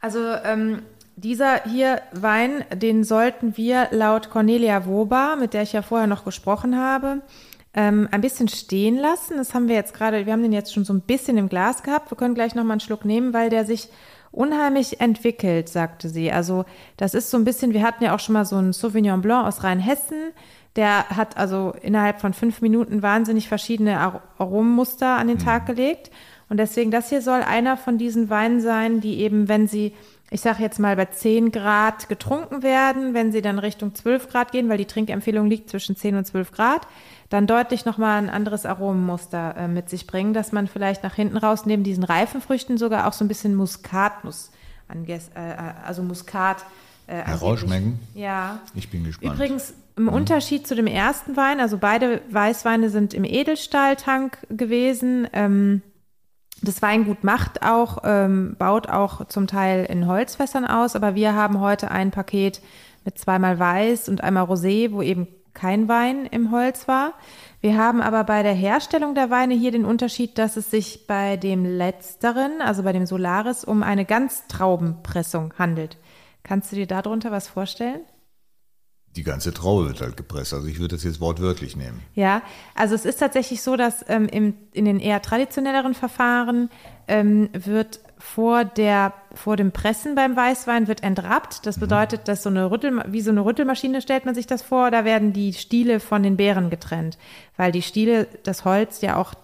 [0.00, 0.82] Also ähm,
[1.16, 6.24] dieser hier Wein, den sollten wir laut Cornelia Woba, mit der ich ja vorher noch
[6.24, 7.20] gesprochen habe,
[7.74, 9.36] ähm, ein bisschen stehen lassen.
[9.36, 11.84] Das haben wir jetzt gerade, wir haben den jetzt schon so ein bisschen im Glas
[11.84, 12.10] gehabt.
[12.10, 13.88] Wir können gleich noch mal einen Schluck nehmen, weil der sich
[14.32, 16.32] unheimlich entwickelt, sagte sie.
[16.32, 16.64] Also
[16.96, 19.46] das ist so ein bisschen, wir hatten ja auch schon mal so einen Sauvignon Blanc
[19.46, 20.32] aus Rheinhessen.
[20.76, 26.10] Der hat also innerhalb von fünf Minuten wahnsinnig verschiedene Ar Aromenmuster an den Tag gelegt.
[26.48, 29.94] Und deswegen, das hier soll einer von diesen Weinen sein, die eben, wenn sie,
[30.30, 34.52] ich sage jetzt mal, bei 10 Grad getrunken werden, wenn sie dann Richtung 12 Grad
[34.52, 36.86] gehen, weil die Trinkempfehlung liegt zwischen 10 und 12 Grad,
[37.28, 41.36] dann deutlich nochmal ein anderes Aromenmuster äh, mit sich bringen, dass man vielleicht nach hinten
[41.36, 44.50] raus neben diesen reifen Früchten sogar auch so ein bisschen Muskatnuss
[44.88, 45.54] anges äh,
[45.86, 46.64] also Muskat
[47.06, 48.00] äh, Herausschmecken?
[48.14, 48.60] Ja.
[48.74, 49.34] Ich bin gespannt.
[49.34, 55.28] Übrigens, im Unterschied zu dem ersten Wein, also beide Weißweine sind im Edelstahltank gewesen.
[55.32, 55.82] Ähm,
[56.62, 61.60] das Weingut macht auch, ähm, baut auch zum Teil in Holzfässern aus, aber wir haben
[61.60, 62.62] heute ein Paket
[63.04, 67.12] mit zweimal Weiß und einmal Rosé, wo eben kein Wein im Holz war.
[67.60, 71.36] Wir haben aber bei der Herstellung der Weine hier den Unterschied, dass es sich bei
[71.36, 75.98] dem letzteren, also bei dem Solaris, um eine Ganztraubenpressung handelt.
[76.42, 78.00] Kannst du dir darunter was vorstellen?
[79.16, 80.54] Die ganze Traube wird halt gepresst.
[80.54, 82.00] Also ich würde das jetzt wortwörtlich nehmen.
[82.14, 82.42] Ja,
[82.74, 86.70] also es ist tatsächlich so, dass ähm, im, in den eher traditionelleren Verfahren
[87.08, 91.66] ähm, wird vor, der, vor dem Pressen beim Weißwein wird entrappt.
[91.66, 91.80] Das mhm.
[91.80, 95.04] bedeutet, dass so eine Rüttel, wie so eine Rüttelmaschine stellt man sich das vor, da
[95.04, 97.18] werden die Stiele von den Beeren getrennt,
[97.56, 99.34] weil die Stiele, das Holz ja auch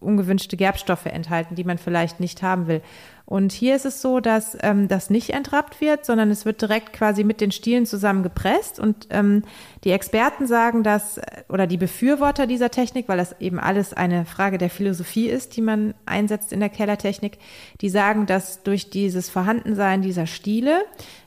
[0.00, 2.82] ungewünschte Gerbstoffe enthalten, die man vielleicht nicht haben will.
[3.26, 6.92] Und hier ist es so, dass ähm, das nicht entrappt wird, sondern es wird direkt
[6.92, 8.78] quasi mit den Stielen zusammen gepresst.
[8.78, 9.44] Und ähm,
[9.82, 14.58] die Experten sagen, dass, oder die Befürworter dieser Technik, weil das eben alles eine Frage
[14.58, 17.38] der Philosophie ist, die man einsetzt in der Kellertechnik,
[17.80, 20.82] die sagen, dass durch dieses Vorhandensein dieser Stiele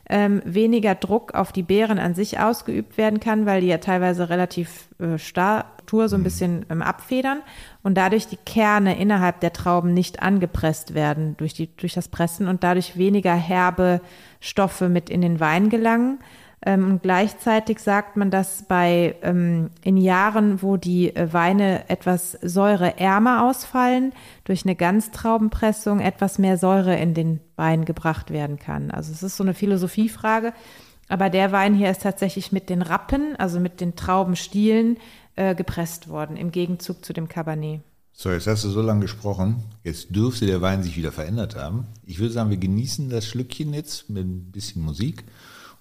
[0.08, 4.30] ähm, weniger Druck auf die Beeren an sich ausgeübt werden kann, weil die ja teilweise
[4.30, 6.24] relativ äh, starr so ein mhm.
[6.24, 7.40] bisschen ähm, abfedern
[7.82, 12.48] und dadurch die Kerne innerhalb der Trauben nicht angepresst werden durch, die, durch das Pressen
[12.48, 14.00] und dadurch weniger herbe
[14.40, 16.18] Stoffe mit in den Wein gelangen.
[16.64, 22.32] Ähm, und gleichzeitig sagt man, dass bei ähm, in Jahren, wo die äh, Weine etwas
[22.32, 24.12] säureärmer ausfallen,
[24.44, 28.90] durch eine Ganztraubenpressung etwas mehr Säure in den Wein gebracht werden kann.
[28.90, 30.52] Also es ist so eine Philosophiefrage.
[31.08, 34.98] Aber der Wein hier ist tatsächlich mit den Rappen, also mit den Traubenstielen,
[35.36, 37.80] äh, gepresst worden, im Gegenzug zu dem Cabernet.
[38.20, 39.62] So, jetzt hast du so lange gesprochen.
[39.84, 41.86] Jetzt dürfte der Wein sich wieder verändert haben.
[42.04, 45.22] Ich würde sagen, wir genießen das Schlückchen jetzt mit ein bisschen Musik.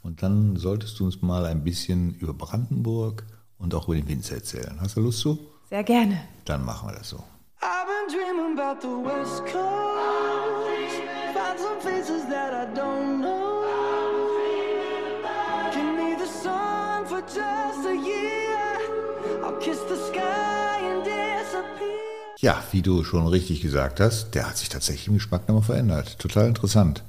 [0.04, 3.26] Und dann solltest du uns mal ein bisschen über Brandenburg
[3.58, 4.78] und auch über den Winzer erzählen.
[4.80, 5.40] Hast du Lust zu?
[5.72, 6.22] Sehr gerne.
[6.46, 7.18] Dann machen wir das so.
[7.60, 10.94] I've been dreaming about the West Coast.
[11.34, 13.64] Find some faces that I don't know.
[15.74, 17.67] Give me the sun for just
[22.40, 26.20] Ja, wie du schon richtig gesagt hast, der hat sich tatsächlich im Geschmack nochmal verändert.
[26.20, 27.04] Total interessant.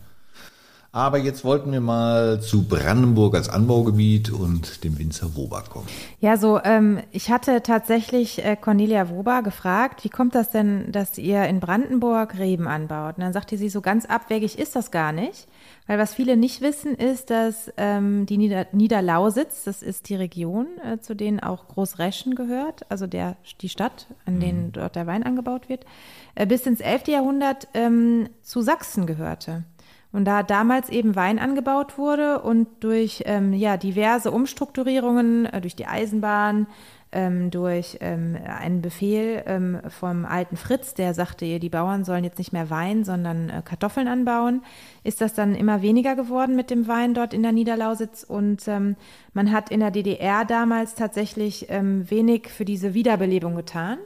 [0.99, 5.87] Aber jetzt wollten wir mal zu Brandenburg als Anbaugebiet und dem Winzer Woba kommen.
[6.19, 11.17] Ja, so, ähm, ich hatte tatsächlich äh, Cornelia Woba gefragt, wie kommt das denn, dass
[11.17, 13.17] ihr in Brandenburg Reben anbaut?
[13.17, 15.47] Und dann sagte sie, so ganz abwegig ist das gar nicht.
[15.87, 20.67] Weil was viele nicht wissen, ist, dass ähm, die Nieder Niederlausitz, das ist die Region,
[20.85, 24.41] äh, zu denen auch Großreschen gehört, also der, die Stadt, an mhm.
[24.41, 25.87] denen dort der Wein angebaut wird,
[26.35, 27.07] äh, bis ins 11.
[27.07, 29.63] Jahrhundert ähm, zu Sachsen gehörte.
[30.11, 35.77] Und da damals eben Wein angebaut wurde und durch ähm, ja, diverse Umstrukturierungen, äh, durch
[35.77, 36.67] die Eisenbahn,
[37.13, 42.39] ähm, durch ähm, einen Befehl ähm, vom alten Fritz, der sagte, die Bauern sollen jetzt
[42.39, 44.63] nicht mehr Wein, sondern äh, Kartoffeln anbauen,
[45.05, 48.25] ist das dann immer weniger geworden mit dem Wein dort in der Niederlausitz.
[48.25, 48.97] Und ähm,
[49.33, 53.99] man hat in der DDR damals tatsächlich ähm, wenig für diese Wiederbelebung getan.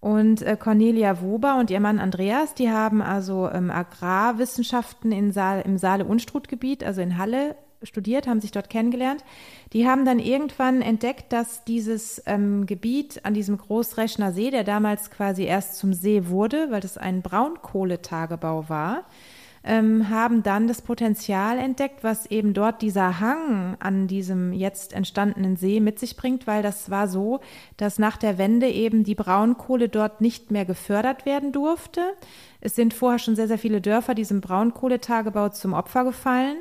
[0.00, 5.60] Und äh, Cornelia Wober und ihr Mann Andreas, die haben also ähm, Agrarwissenschaften in Saal,
[5.60, 9.24] im Saale-Unstrut-Gebiet, also in Halle, studiert, haben sich dort kennengelernt.
[9.72, 15.10] Die haben dann irgendwann entdeckt, dass dieses ähm, Gebiet an diesem Großreschner See, der damals
[15.10, 19.04] quasi erst zum See wurde, weil das ein Braunkohletagebau war,
[19.62, 25.56] ähm, haben dann das Potenzial entdeckt, was eben dort dieser Hang an diesem jetzt entstandenen
[25.56, 27.40] See mit sich bringt, weil das war so,
[27.76, 32.00] dass nach der Wende eben die Braunkohle dort nicht mehr gefördert werden durfte.
[32.60, 36.56] Es sind vorher schon sehr, sehr viele Dörfer diesem Braunkohletagebau zum Opfer gefallen.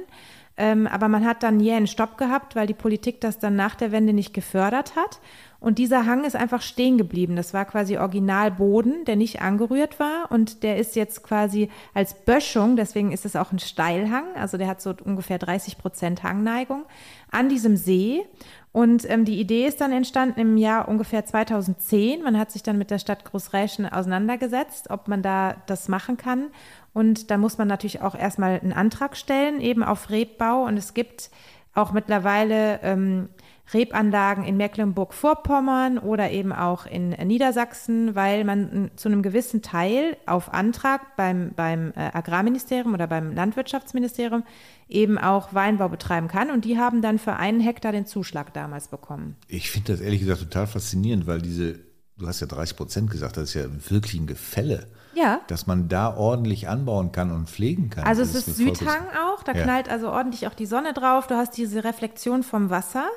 [0.58, 3.94] Ähm, aber man hat dann jähen Stopp gehabt, weil die Politik das dann nach der
[3.94, 5.22] Wende nicht gefördert hat.
[5.60, 7.36] Und dieser Hang ist einfach stehen geblieben.
[7.36, 10.32] Das war quasi Originalboden, der nicht angerührt war.
[10.32, 14.68] Und der ist jetzt quasi als Böschung, deswegen ist es auch ein Steilhang, also der
[14.68, 16.86] hat so ungefähr 30 Prozent Hangneigung,
[17.30, 18.26] an diesem See.
[18.72, 22.22] Und ähm, die Idee ist dann entstanden im Jahr ungefähr 2010.
[22.22, 26.46] Man hat sich dann mit der Stadt Großräschen auseinandergesetzt, ob man da das machen kann.
[26.94, 30.66] Und da muss man natürlich auch erstmal einen Antrag stellen, eben auf Rebbau.
[30.66, 31.32] Und es gibt
[31.74, 33.30] auch mittlerweile ähm,
[33.74, 40.54] Rebanlagen in Mecklenburg-Vorpommern oder eben auch in Niedersachsen, weil man zu einem gewissen Teil auf
[40.54, 44.44] Antrag beim, beim äh, Agrarministerium oder beim Landwirtschaftsministerium
[44.88, 46.50] eben auch Weinbau betreiben kann.
[46.50, 49.36] Und die haben dann für einen Hektar den Zuschlag damals bekommen.
[49.48, 51.80] Ich finde das ehrlich gesagt total faszinierend, weil diese,
[52.18, 54.88] du hast ja 30 Prozent gesagt, das ist ja wirklich ein Gefälle.
[55.16, 55.42] Ja.
[55.48, 58.06] Dass man da ordentlich anbauen kann und pflegen kann.
[58.06, 59.64] Also es ist Südhang auch, da ja.
[59.64, 61.28] knallt also ordentlich auch die Sonne drauf.
[61.28, 63.08] Du hast diese Reflexion vom Wasser.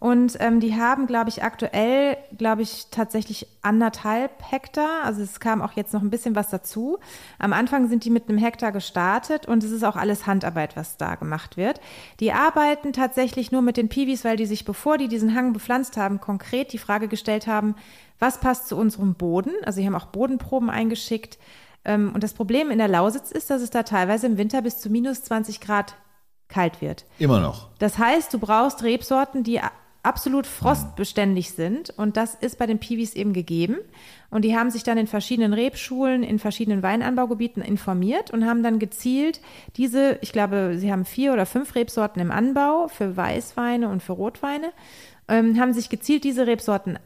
[0.00, 5.04] Und ähm, die haben, glaube ich, aktuell, glaube ich, tatsächlich anderthalb Hektar.
[5.04, 6.98] Also es kam auch jetzt noch ein bisschen was dazu.
[7.38, 10.96] Am Anfang sind die mit einem Hektar gestartet und es ist auch alles Handarbeit, was
[10.96, 11.82] da gemacht wird.
[12.18, 15.98] Die arbeiten tatsächlich nur mit den Piwis, weil die sich, bevor die diesen Hang bepflanzt
[15.98, 17.74] haben, konkret die Frage gestellt haben,
[18.18, 19.52] was passt zu unserem Boden?
[19.64, 21.38] Also sie haben auch Bodenproben eingeschickt.
[21.84, 24.78] Ähm, und das Problem in der Lausitz ist, dass es da teilweise im Winter bis
[24.78, 25.94] zu minus 20 Grad
[26.48, 27.04] kalt wird.
[27.18, 27.68] Immer noch.
[27.78, 29.60] Das heißt, du brauchst Rebsorten, die
[30.02, 31.90] absolut frostbeständig sind.
[31.96, 33.76] Und das ist bei den Piwis eben gegeben.
[34.30, 38.78] Und die haben sich dann in verschiedenen Rebschulen, in verschiedenen Weinanbaugebieten informiert und haben dann
[38.78, 39.40] gezielt
[39.76, 44.12] diese, ich glaube, sie haben vier oder fünf Rebsorten im Anbau für Weißweine und für
[44.12, 44.72] Rotweine,
[45.28, 46.98] ähm, haben sich gezielt diese Rebsorten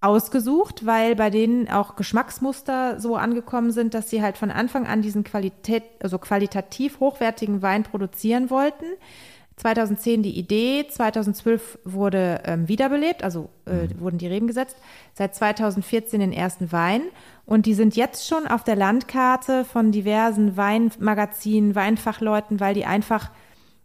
[0.00, 5.02] ausgesucht, weil bei denen auch Geschmacksmuster so angekommen sind, dass sie halt von Anfang an
[5.02, 8.86] diesen Qualität, also qualitativ hochwertigen Wein produzieren wollten.
[9.60, 14.00] 2010 die Idee, 2012 wurde ähm, wiederbelebt, also äh, mhm.
[14.00, 14.76] wurden die Reben gesetzt,
[15.14, 17.02] seit 2014 den ersten Wein
[17.44, 23.30] und die sind jetzt schon auf der Landkarte von diversen Weinmagazinen, Weinfachleuten, weil die einfach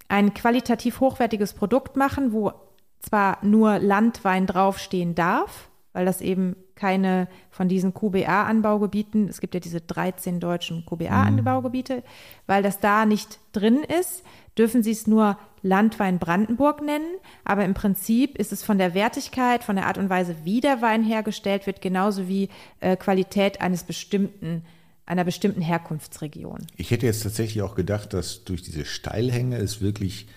[0.08, 2.54] ein qualitativ hochwertiges Produkt machen, wo
[3.00, 9.60] zwar nur Landwein draufstehen darf, weil das eben keine von diesen QBA-Anbaugebieten, es gibt ja
[9.60, 12.04] diese 13 deutschen QBA-Anbaugebiete,
[12.48, 14.24] weil das da nicht drin ist,
[14.58, 17.16] dürfen sie es nur Landwein Brandenburg nennen.
[17.44, 20.82] Aber im Prinzip ist es von der Wertigkeit, von der Art und Weise, wie der
[20.82, 24.64] Wein hergestellt wird, genauso wie äh, Qualität eines bestimmten
[25.08, 26.66] einer bestimmten Herkunftsregion.
[26.78, 30.28] Ich hätte jetzt tatsächlich auch gedacht, dass durch diese Steilhänge es wirklich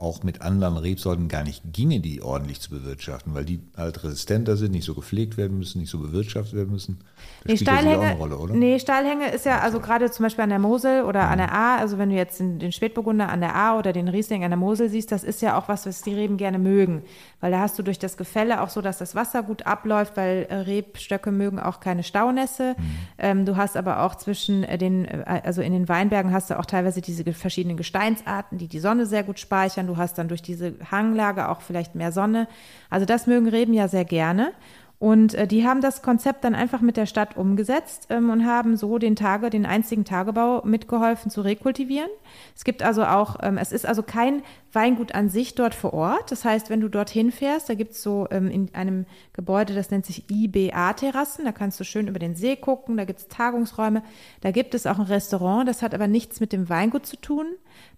[0.00, 4.56] auch mit anderen Rebsorten gar nicht ginge, die ordentlich zu bewirtschaften, weil die halt resistenter
[4.56, 7.00] sind, nicht so gepflegt werden müssen, nicht so bewirtschaftet werden müssen.
[7.44, 8.54] Das nee, Steilhänge, Rolle, oder?
[8.54, 11.32] nee, Steilhänge ist ja, also gerade zum Beispiel an der Mosel oder mhm.
[11.32, 14.08] an der A, also wenn du jetzt den, den Spätburgunder an der A oder den
[14.08, 17.02] Riesling an der Mosel siehst, das ist ja auch was, was die Reben gerne mögen,
[17.40, 20.46] weil da hast du durch das Gefälle auch so, dass das Wasser gut abläuft, weil
[20.48, 22.74] äh, Rebstöcke mögen auch keine Staunässe.
[22.78, 22.84] Mhm.
[23.18, 26.58] Ähm, du hast aber auch zwischen äh, den, äh, also in den Weinbergen hast du
[26.58, 30.42] auch teilweise diese verschiedenen Gesteinsarten, die die Sonne sehr gut speichern du hast dann durch
[30.42, 32.48] diese Hanglage auch vielleicht mehr Sonne.
[32.88, 34.52] Also das mögen Reben ja sehr gerne.
[35.00, 38.76] Und äh, die haben das Konzept dann einfach mit der Stadt umgesetzt ähm, und haben
[38.76, 42.10] so den Tage, den einzigen Tagebau mitgeholfen zu rekultivieren.
[42.54, 44.42] Es gibt also auch, ähm, es ist also kein
[44.74, 46.30] Weingut an sich dort vor Ort.
[46.30, 49.90] Das heißt, wenn du dorthin fährst, da gibt es so ähm, in einem Gebäude, das
[49.90, 54.02] nennt sich IBA-Terrassen, da kannst du schön über den See gucken, da gibt es Tagungsräume,
[54.42, 57.46] da gibt es auch ein Restaurant, das hat aber nichts mit dem Weingut zu tun.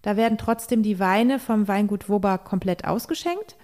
[0.03, 3.57] Da werden trotzdem die Weine vom Weingut Wober komplett ausgeschenkt.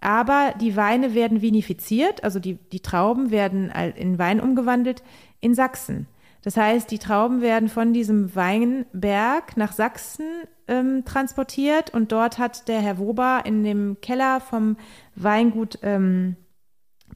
[0.00, 5.02] Aber die Weine werden vinifiziert, also die, die Trauben werden in Wein umgewandelt
[5.40, 6.06] in Sachsen.
[6.42, 10.26] Das heißt, die Trauben werden von diesem Weinberg nach Sachsen
[10.68, 14.76] ähm, transportiert und dort hat der Herr Wober in dem Keller vom
[15.16, 16.36] Weingut ähm,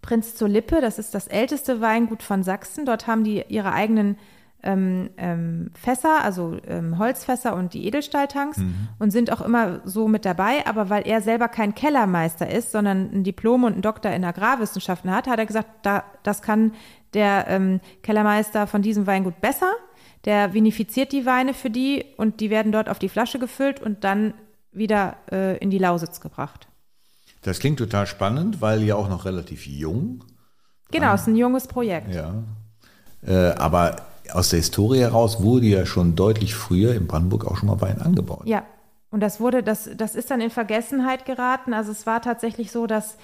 [0.03, 4.17] Prinz zur Lippe, das ist das älteste Weingut von Sachsen, dort haben die ihre eigenen
[4.63, 8.89] ähm, ähm, Fässer, also ähm, Holzfässer und die Edelstahltanks mhm.
[8.99, 10.67] und sind auch immer so mit dabei.
[10.67, 15.11] Aber weil er selber kein Kellermeister ist, sondern ein Diplom und einen Doktor in Agrarwissenschaften
[15.11, 16.73] hat, hat er gesagt, da, das kann
[17.15, 19.73] der ähm, Kellermeister von diesem Weingut besser.
[20.25, 24.05] Der vinifiziert die Weine für die und die werden dort auf die Flasche gefüllt und
[24.05, 24.35] dann
[24.73, 26.69] wieder äh, in die Lausitz gebracht.
[27.43, 30.23] Das klingt total spannend, weil ja auch noch relativ jung.
[30.91, 32.15] Genau, es ist ein junges Projekt.
[32.15, 32.35] Ja.
[33.27, 33.97] Äh, aber
[34.33, 38.01] aus der Historie heraus wurde ja schon deutlich früher in Brandenburg auch schon mal Wein
[38.01, 38.43] angebaut.
[38.45, 38.65] Ja,
[39.11, 41.75] und das wurde, das, das ist dann in Vergessenheit geraten.
[41.75, 43.17] Also es war tatsächlich so, dass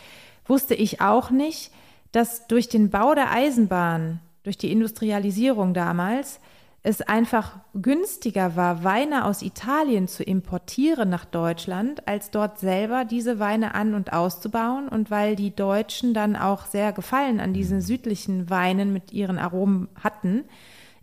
[0.47, 1.73] wusste ich auch nicht,
[2.12, 6.40] dass durch den Bau der Eisenbahn, durch die Industrialisierung damals,
[6.83, 13.40] es einfach günstiger war, Weine aus Italien zu importieren nach Deutschland, als dort selber diese
[13.40, 14.88] Weine an- und auszubauen.
[14.88, 19.88] Und weil die Deutschen dann auch sehr Gefallen an diesen südlichen Weinen mit ihren Aromen
[20.01, 20.45] hatten,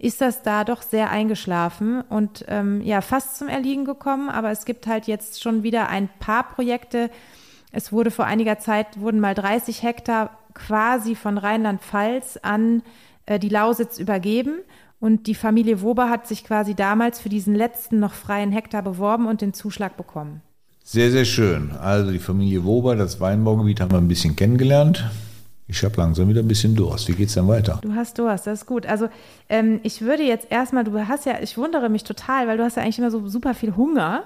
[0.03, 4.29] ist das da doch sehr eingeschlafen und ähm, ja, fast zum Erliegen gekommen.
[4.29, 7.09] Aber es gibt halt jetzt schon wieder ein paar Projekte.
[7.71, 12.83] Es wurde vor einiger Zeit, wurden mal 30 Hektar quasi von Rheinland-Pfalz an
[13.27, 14.59] äh, die Lausitz übergeben.
[14.99, 19.25] Und die Familie Wober hat sich quasi damals für diesen letzten noch freien Hektar beworben
[19.25, 20.41] und den Zuschlag bekommen.
[20.83, 21.71] Sehr, sehr schön.
[21.71, 25.09] Also die Familie Wober, das Weinbaugebiet haben wir ein bisschen kennengelernt.
[25.73, 27.07] Ich habe langsam wieder ein bisschen Durst.
[27.07, 27.79] Wie geht's denn weiter?
[27.81, 28.85] Du hast Durst, das ist gut.
[28.85, 29.09] Also
[29.49, 32.77] ähm, ich würde jetzt erstmal, du hast ja, ich wundere mich total, weil du hast
[32.77, 34.23] ja eigentlich immer so super viel Hunger.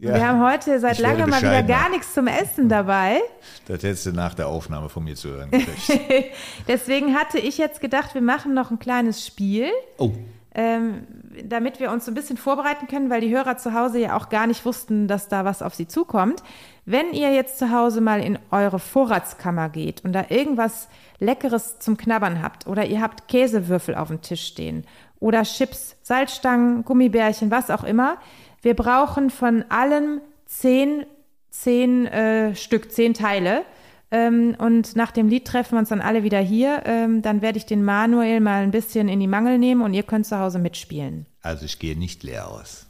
[0.00, 3.20] Ja, wir haben heute seit langem mal wieder gar nichts zum Essen dabei.
[3.68, 6.32] Das hättest du nach der Aufnahme von mir zu hören gekriegt.
[6.68, 9.68] Deswegen hatte ich jetzt gedacht, wir machen noch ein kleines Spiel.
[9.96, 10.10] Oh.
[10.52, 11.06] Ähm,
[11.44, 14.28] damit wir uns so ein bisschen vorbereiten können, weil die Hörer zu Hause ja auch
[14.28, 16.42] gar nicht wussten, dass da was auf sie zukommt.
[16.90, 20.88] Wenn ihr jetzt zu Hause mal in eure Vorratskammer geht und da irgendwas
[21.20, 24.84] Leckeres zum Knabbern habt oder ihr habt Käsewürfel auf dem Tisch stehen
[25.20, 28.18] oder Chips, Salzstangen, Gummibärchen, was auch immer,
[28.62, 31.06] wir brauchen von allem zehn,
[31.50, 33.62] zehn äh, Stück, zehn Teile.
[34.10, 36.82] Ähm, und nach dem Lied treffen wir uns dann alle wieder hier.
[36.86, 40.02] Ähm, dann werde ich den Manuel mal ein bisschen in die Mangel nehmen und ihr
[40.02, 41.26] könnt zu Hause mitspielen.
[41.40, 42.89] Also ich gehe nicht leer aus.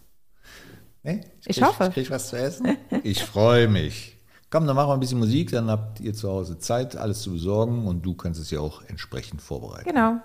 [1.02, 1.84] Nee, ich, ich krieg, hoffe.
[1.88, 2.76] Ich krieg was zu essen.
[3.02, 4.18] Ich freue mich.
[4.50, 7.32] Komm, dann machen wir ein bisschen Musik, dann habt ihr zu Hause Zeit, alles zu
[7.32, 9.88] besorgen und du kannst es ja auch entsprechend vorbereiten.
[9.88, 10.20] Genau.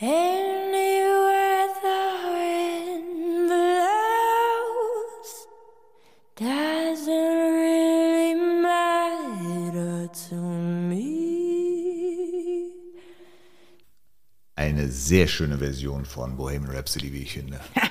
[0.00, 2.02] Anywhere the
[2.36, 5.30] wind blows
[6.36, 11.10] doesn't really matter to me.
[14.56, 17.60] Eine sehr schöne Version von Bohemian Rhapsody, wie ich finde.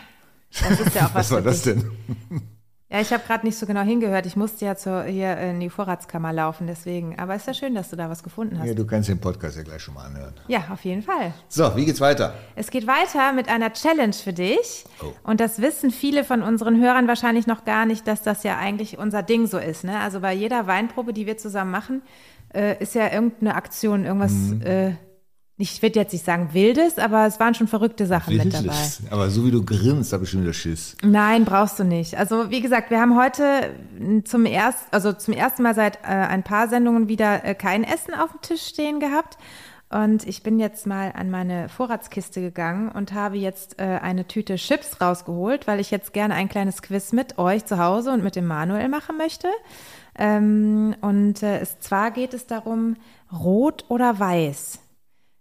[0.68, 1.16] Das ist ja auch was.
[1.16, 1.74] Was war das dich.
[1.76, 1.92] denn?
[2.92, 4.26] Ja, ich habe gerade nicht so genau hingehört.
[4.26, 7.20] Ich musste ja zur, hier in die Vorratskammer laufen, deswegen.
[7.20, 8.66] Aber ist ja schön, dass du da was gefunden hast.
[8.66, 10.34] Ja, du kannst den Podcast ja gleich schon mal anhören.
[10.48, 11.32] Ja, auf jeden Fall.
[11.50, 12.34] So, wie geht's weiter?
[12.56, 14.86] Es geht weiter mit einer Challenge für dich.
[15.04, 15.14] Oh.
[15.22, 18.98] Und das wissen viele von unseren Hörern wahrscheinlich noch gar nicht, dass das ja eigentlich
[18.98, 19.84] unser Ding so ist.
[19.84, 20.00] Ne?
[20.00, 22.02] Also bei jeder Weinprobe, die wir zusammen machen,
[22.56, 24.62] äh, ist ja irgendeine Aktion, irgendwas, Mhm.
[24.64, 24.92] äh,
[25.62, 28.64] ich würde jetzt nicht sagen wildes, aber es waren schon verrückte Sachen mit dabei.
[28.64, 29.02] Wildes.
[29.12, 30.96] Aber so wie du grinst, habe ich schon wieder Schiss.
[31.04, 32.18] Nein, brauchst du nicht.
[32.18, 33.76] Also wie gesagt, wir haben heute
[34.24, 38.14] zum erst, also zum ersten Mal seit äh, ein paar Sendungen wieder äh, kein Essen
[38.14, 39.38] auf dem Tisch stehen gehabt.
[39.90, 44.56] Und ich bin jetzt mal an meine Vorratskiste gegangen und habe jetzt äh, eine Tüte
[44.56, 48.38] Chips rausgeholt, weil ich jetzt gerne ein kleines Quiz mit euch zu Hause und mit
[48.38, 49.50] dem Manuel machen möchte.
[50.18, 52.96] Ähm, und äh, es, zwar geht es darum,
[53.30, 54.80] rot oder weiß.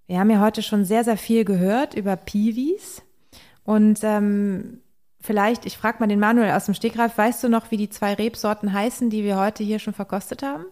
[0.08, 3.02] Wir haben ja heute schon sehr, sehr viel gehört über Piwis.
[3.62, 4.80] Und ähm,
[5.20, 8.14] vielleicht, ich frage mal den Manuel aus dem Stegreif, weißt du noch, wie die zwei
[8.14, 10.64] Rebsorten heißen, die wir heute hier schon verkostet haben?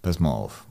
[0.00, 0.64] Pass mal auf.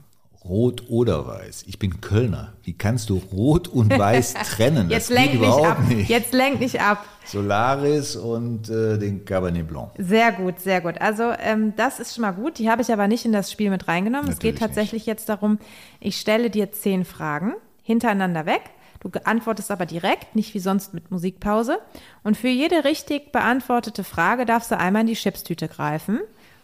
[0.44, 1.64] Rot oder weiß.
[1.66, 2.54] Ich bin Kölner.
[2.62, 4.88] Wie kannst du Rot und Weiß trennen?
[4.88, 5.88] Jetzt das geht lenk nicht überhaupt ab.
[5.88, 6.08] nicht.
[6.08, 7.04] Jetzt lenk nicht ab.
[7.26, 9.90] Solaris und äh, den Cabernet Blanc.
[9.98, 11.00] Sehr gut, sehr gut.
[11.00, 12.58] Also ähm, das ist schon mal gut.
[12.58, 14.30] Die habe ich aber nicht in das Spiel mit reingenommen.
[14.30, 15.58] es geht Natürlich tatsächlich jetzt darum,
[16.00, 18.62] ich stelle dir zehn Fragen hintereinander weg.
[19.00, 21.78] Du antwortest aber direkt, nicht wie sonst mit Musikpause.
[22.22, 26.20] Und für jede richtig beantwortete Frage darfst du einmal in die Chipstüte greifen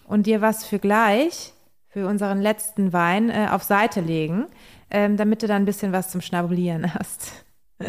[0.07, 1.53] und dir was für gleich,
[1.97, 4.49] für unseren letzten Wein, äh, auf Seite legen,
[4.90, 7.32] ähm, damit du dann ein bisschen was zum Schnabulieren hast.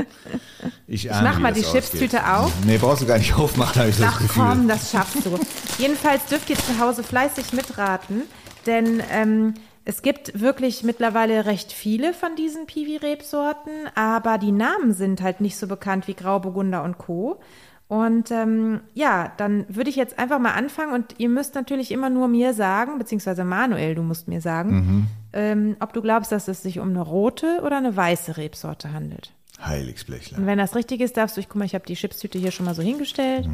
[0.90, 2.54] Ich, mach mal die Chipstüte auf.
[2.66, 4.44] Nee, brauchst du gar nicht aufmachen, habe ich das Ach Gefühl.
[4.46, 5.38] komm, das schaffst du.
[5.78, 8.22] Jedenfalls dürft ihr zu Hause fleißig mitraten,
[8.66, 9.54] denn ähm,
[9.84, 15.58] es gibt wirklich mittlerweile recht viele von diesen Piwi-Rebsorten, aber die Namen sind halt nicht
[15.58, 17.42] so bekannt wie Grauburgunder und Co.
[17.90, 22.10] Und ähm, ja, dann würde ich jetzt einfach mal anfangen und ihr müsst natürlich immer
[22.10, 26.62] nur mir sagen, beziehungsweise Manuel, du musst mir sagen, ähm, ob du glaubst, dass es
[26.62, 29.32] sich um eine rote oder eine weiße Rebsorte handelt.
[29.64, 30.38] Heiligsblechler.
[30.38, 32.52] Und wenn das richtig ist, darfst du, ich guck mal, ich habe die Chipstüte hier
[32.52, 33.48] schon mal so hingestellt.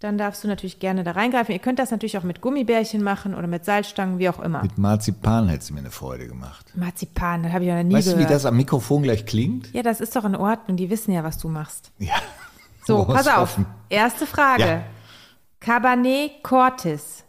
[0.00, 1.52] Dann darfst du natürlich gerne da reingreifen.
[1.54, 4.62] Ihr könnt das natürlich auch mit Gummibärchen machen oder mit Salzstangen, wie auch immer.
[4.62, 6.66] Mit Marzipan hättest du mir eine Freude gemacht.
[6.76, 8.28] Marzipan, das habe ich ja noch nie Weißt du, gehört.
[8.28, 9.72] wie das am Mikrofon gleich klingt?
[9.72, 10.76] ja, das ist doch in Ordnung.
[10.76, 11.90] Die wissen ja, was du machst.
[11.98, 12.14] Ja.
[12.86, 13.58] So, pass auf.
[13.88, 14.62] Erste Frage.
[14.62, 14.82] Ja.
[15.60, 17.24] Cabernet Cortis.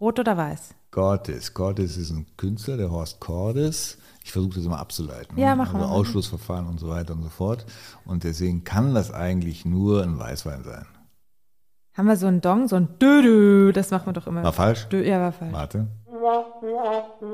[0.00, 0.74] Rot oder weiß?
[0.90, 1.54] Cordes.
[1.54, 3.98] Cordes ist ein Künstler, der Horst Cordes.
[4.24, 5.38] Ich versuche das immer abzuleiten.
[5.38, 5.56] Ja, ne?
[5.56, 5.92] mach also mal.
[5.92, 7.64] Ausschlussverfahren und so weiter und so fort.
[8.04, 10.86] Und deswegen kann das eigentlich nur ein Weißwein sein.
[11.94, 14.42] Haben wir so einen Dong, so ein Dö-Dö, das machen wir doch immer.
[14.42, 14.86] War falsch?
[14.88, 15.52] Dö, ja, war falsch.
[15.52, 15.86] Warte.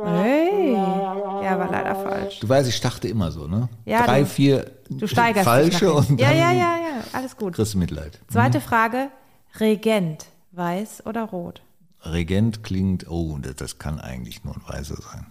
[0.05, 0.73] Hey.
[0.73, 2.41] Ja, war leider falsch.
[2.41, 3.69] Du weißt, ich starte immer so, ne?
[3.85, 7.55] Ja, Drei, du- vier Du steigerst falsche und Ja, dann ja, ja, ja, alles gut.
[7.55, 8.21] kriegst du Mitleid.
[8.29, 9.11] Zweite Frage.
[9.59, 10.27] Regent.
[10.53, 11.63] Weiß oder rot?
[12.05, 15.27] Regent klingt, oh, das, das kann eigentlich nur ein Weißer sein.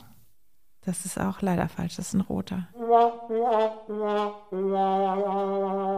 [0.86, 1.96] Das ist auch leider falsch.
[1.96, 2.68] Das ist ein roter.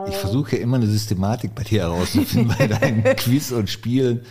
[0.07, 4.25] Ich versuche ja immer eine Systematik bei dir herauszufinden, bei deinen Quiz und Spielen.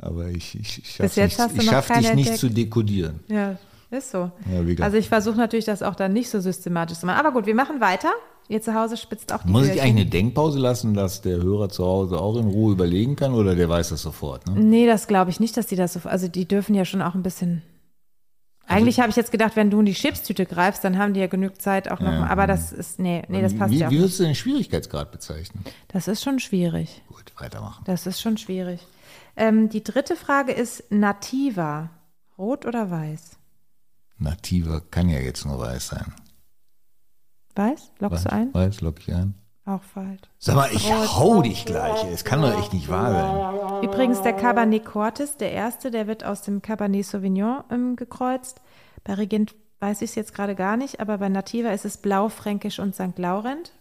[0.00, 2.38] Aber ich, ich, ich schaffe jetzt hast nicht, du ich schaff dich nicht entdeckt.
[2.38, 3.20] zu dekodieren.
[3.28, 3.56] Ja,
[3.90, 4.30] ist so.
[4.52, 7.18] Ja, also ich versuche natürlich, das auch dann nicht so systematisch zu machen.
[7.18, 8.10] Aber gut, wir machen weiter.
[8.50, 9.82] Ihr zu Hause spitzt auch die Muss ich Öhrchen.
[9.82, 13.54] eigentlich eine Denkpause lassen, dass der Hörer zu Hause auch in Ruhe überlegen kann oder
[13.54, 14.46] der weiß das sofort?
[14.46, 14.58] Ne?
[14.58, 16.00] Nee, das glaube ich nicht, dass die das so.
[16.04, 17.62] Also die dürfen ja schon auch ein bisschen.
[18.66, 21.26] Eigentlich habe ich jetzt gedacht, wenn du in die Chipstüte greifst, dann haben die ja
[21.26, 22.12] genug Zeit auch noch.
[22.12, 22.26] Ja.
[22.26, 22.98] Aber das ist.
[22.98, 25.64] Nee, nee, das passt wie, ja auch Wie würdest du den Schwierigkeitsgrad bezeichnen?
[25.88, 27.02] Das ist schon schwierig.
[27.08, 27.82] Gut, weitermachen.
[27.86, 28.80] Das ist schon schwierig.
[29.38, 31.90] Ähm, die dritte Frage ist Nativa.
[32.36, 33.36] Rot oder weiß?
[34.18, 36.12] Nativa kann ja jetzt nur weiß sein.
[37.54, 37.92] Weiß?
[38.00, 38.52] Lockst du ein?
[38.52, 39.34] Weiß, lock ich ein.
[39.64, 40.22] Auch falsch.
[40.38, 42.04] Sag mal, ich hau dich gleich.
[42.12, 43.84] Es kann doch echt nicht wahr sein.
[43.84, 48.60] Übrigens, der Cabernet Cortis, der erste, der wird aus dem Cabernet Sauvignon ähm, gekreuzt.
[49.04, 52.28] Bei Regent weiß ich es jetzt gerade gar nicht, aber bei Nativa ist es Blau,
[52.28, 53.18] Fränkisch und St.
[53.18, 53.72] Laurent.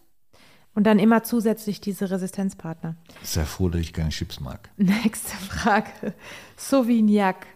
[0.77, 2.95] Und dann immer zusätzlich diese Resistenzpartner.
[3.23, 4.69] Sei froh, dass ich keine Chips mag.
[4.77, 6.13] Nächste Frage.
[6.55, 7.47] Sauvignac.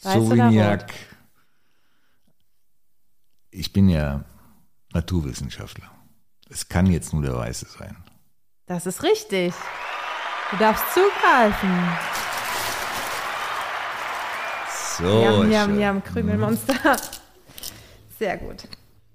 [0.00, 0.92] Weiß Sauvignac.
[3.50, 4.24] Ich bin ja
[4.92, 5.90] Naturwissenschaftler.
[6.48, 7.96] Es kann jetzt nur der Weiße sein.
[8.66, 9.52] Das ist richtig.
[10.52, 11.88] Du darfst zugreifen.
[14.98, 16.96] So, Jam, jam, jam, Krümelmonster.
[18.20, 18.68] Sehr gut.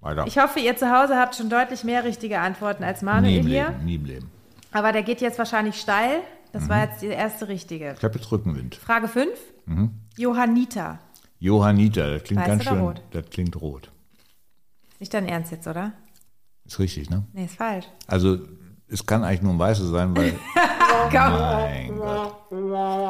[0.05, 0.25] Weiter.
[0.27, 3.47] Ich hoffe, ihr zu Hause habt schon deutlich mehr richtige Antworten als nie Manuel im
[3.47, 3.69] hier.
[3.69, 4.31] Leben, nie im Leben.
[4.71, 6.21] Aber der geht jetzt wahrscheinlich steil.
[6.53, 6.69] Das Mhm.
[6.69, 7.95] war jetzt die erste richtige.
[7.97, 8.75] Ich habe jetzt Rückenwind.
[8.75, 9.37] Frage 5.
[9.65, 9.91] Mhm.
[10.17, 10.99] Johannita.
[11.39, 12.79] Johanniter, das klingt Weiß ganz schön.
[12.79, 13.01] rot?
[13.11, 13.91] Das klingt rot.
[14.99, 15.91] Nicht dein Ernst jetzt, oder?
[16.65, 17.23] Ist richtig, ne?
[17.33, 17.85] Nee, ist falsch.
[18.07, 18.39] Also,
[18.87, 20.33] es kann eigentlich nur ein Weißer sein, weil.
[21.11, 21.11] mein
[21.97, 22.35] Gott.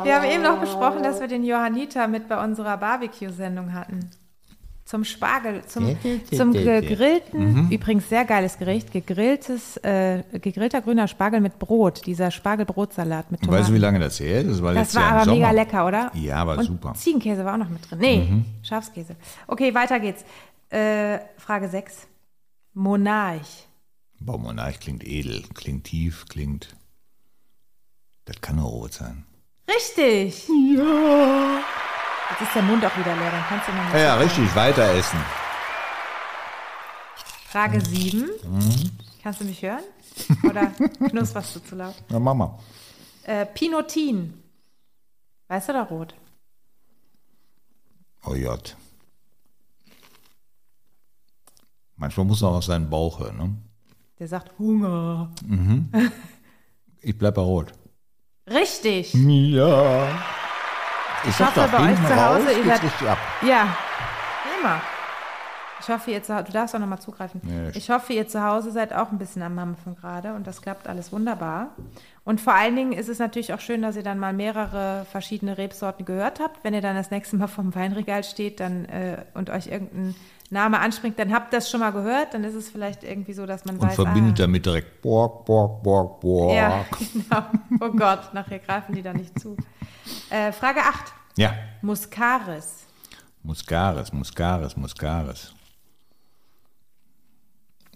[0.05, 4.09] Wir haben eben noch besprochen, dass wir den Johanniter mit bei unserer Barbecue-Sendung hatten.
[4.85, 5.97] Zum Spargel, zum,
[6.31, 13.31] zum gegrillten, übrigens sehr geiles Gericht, gegrilltes, äh, gegrillter grüner Spargel mit Brot, dieser Spargelbrotsalat
[13.31, 13.59] mit Tomaten.
[13.61, 14.51] weißt du, wie lange das her ist?
[14.51, 16.11] Das war, Das war aber mega lecker, oder?
[16.13, 16.89] Ja, war Und super.
[16.89, 16.95] Mhm.
[16.95, 17.97] Ziegenkäse war auch noch mit drin.
[17.99, 19.15] Nee, Schafskäse.
[19.47, 20.23] Okay, weiter geht's.
[20.69, 22.05] Äh, Frage 6.
[22.75, 23.65] Monarch.
[24.19, 26.75] Boah, Monarch klingt edel, klingt tief, klingt.
[28.25, 29.25] Das kann nur rot sein.
[29.67, 30.47] Richtig!
[30.75, 31.59] Ja!
[32.37, 34.53] Jetzt ist der Mund auch wieder leer, dann kannst du noch mal Ja, ja richtig,
[34.55, 35.19] weiter essen.
[37.47, 38.29] Frage 7.
[38.43, 38.91] Mhm.
[39.23, 39.83] Kannst du mich hören?
[40.43, 40.67] Oder
[41.09, 41.95] knusperst du zu laut?
[42.09, 42.59] Na, Mama.
[43.23, 44.33] Äh, Pinotin.
[45.47, 46.13] Weiß oder rot?
[48.25, 48.75] Oh Gott.
[51.95, 53.55] Manchmal muss man auch seinen Bauch hören, ne?
[54.19, 55.31] Der sagt Hunger.
[57.01, 57.71] Ich bleib bei rot.
[58.47, 59.13] Richtig.
[59.13, 60.07] Ja.
[61.23, 63.17] Ich hoffe, doch, bei euch zu Hause, raus ihr seid- richtig ab.
[63.41, 63.67] Ja,
[64.59, 64.81] immer.
[65.81, 67.41] Ich hoffe, ihr zu, du darfst auch nochmal zugreifen.
[67.43, 70.61] Nee, ich hoffe, ihr zu Hause seid auch ein bisschen am Mampfen gerade und das
[70.61, 71.69] klappt alles wunderbar.
[72.23, 75.57] Und vor allen Dingen ist es natürlich auch schön, dass ihr dann mal mehrere verschiedene
[75.57, 76.63] Rebsorten gehört habt.
[76.63, 80.15] Wenn ihr dann das nächste Mal vom Weinregal steht dann, äh, und euch irgendein
[80.49, 82.33] Name anspringt, dann habt ihr das schon mal gehört.
[82.33, 85.45] Dann ist es vielleicht irgendwie so, dass man Und weiß, verbindet ah, damit direkt Borg,
[85.45, 86.55] Borg, Borg, Borg.
[86.55, 87.45] Ja, genau.
[87.81, 89.57] Oh Gott, nachher greifen die da nicht zu.
[90.29, 91.13] Äh, Frage 8.
[91.37, 91.53] ja.
[91.81, 92.85] Muscaris.
[93.43, 95.53] Muscaris, Muscaris, Muscaris.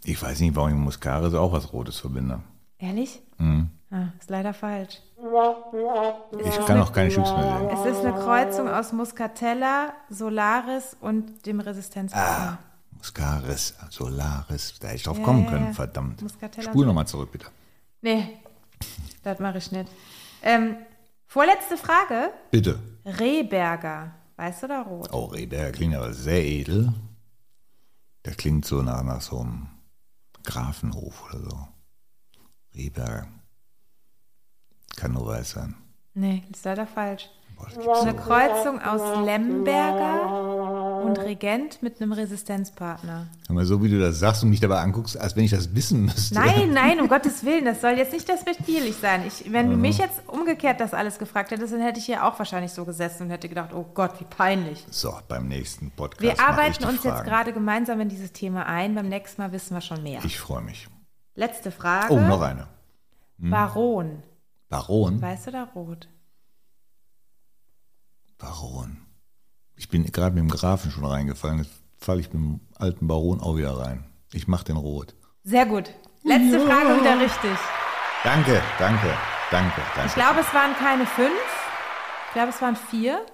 [0.04, 2.42] Ich weiß nicht, warum ich Muscaris auch was Rotes verbinde.
[2.78, 3.20] Ehrlich?
[3.38, 3.70] Mhm.
[3.92, 5.02] Ah, ist leider falsch.
[5.18, 7.70] Ich kann auch keine Chips mehr sehen.
[7.70, 12.60] Es ist eine Kreuzung aus Muscatella, Solaris und dem Resistenzpartner.
[12.92, 15.74] Muscaris, Solaris, da hätte ich drauf Ja, kommen ja, können, ja.
[15.74, 16.22] verdammt.
[16.22, 17.48] Muscatella Spul nochmal zurück, bitte.
[18.02, 18.38] Nee,
[19.24, 19.90] das mache ich nicht.
[20.44, 20.76] Ähm,
[21.26, 22.32] vorletzte Frage.
[22.52, 22.78] Bitte.
[23.06, 24.12] Rehberger.
[24.36, 25.10] Weiß oder rot?
[25.12, 26.94] Oh, Rehberger klingt aber sehr edel.
[28.26, 29.68] Der klingt so nach, nach so einem
[30.44, 31.68] Grafenhof oder so.
[32.76, 33.28] Rehberger.
[35.00, 35.76] Kann nur weiß sein.
[36.14, 37.30] Nee, ist leider falsch.
[37.56, 38.16] Boah, Eine.
[38.16, 43.28] Kreuzung aus Lemberger und Regent mit einem Resistenzpartner.
[43.48, 46.04] Mal, so wie du das sagst und mich dabei anguckst, als wenn ich das wissen
[46.06, 46.36] müsste.
[46.36, 49.24] Nein, nein, um Gottes Willen, das soll jetzt nicht despektierlich sein.
[49.26, 52.38] Ich, wenn du mich jetzt umgekehrt das alles gefragt hättest, dann hätte ich hier auch
[52.38, 54.86] wahrscheinlich so gesessen und hätte gedacht, oh Gott, wie peinlich.
[54.90, 56.22] So, beim nächsten Podcast.
[56.22, 57.30] Wir arbeiten uns jetzt Fragen.
[57.30, 58.96] gerade gemeinsam in dieses Thema ein.
[58.96, 60.20] Beim nächsten Mal wissen wir schon mehr.
[60.26, 60.90] Ich freue mich.
[61.36, 62.14] Letzte Frage.
[62.14, 62.68] Oh, noch eine.
[63.38, 64.24] Baron.
[64.70, 65.22] Baron.
[65.22, 66.08] Weiß oder rot?
[68.38, 68.98] Baron.
[69.76, 71.60] Ich bin gerade mit dem Grafen schon reingefallen.
[71.60, 74.06] Jetzt falle ich mit dem alten Baron auch wieder rein.
[74.32, 75.16] Ich mache den rot.
[75.44, 75.94] Sehr gut.
[76.24, 77.58] Letzte Frage wieder richtig.
[78.24, 79.14] Danke, danke,
[79.52, 80.08] danke, danke.
[80.08, 81.32] Ich glaube, es waren keine fünf.
[82.28, 83.26] Ich glaube, es waren vier.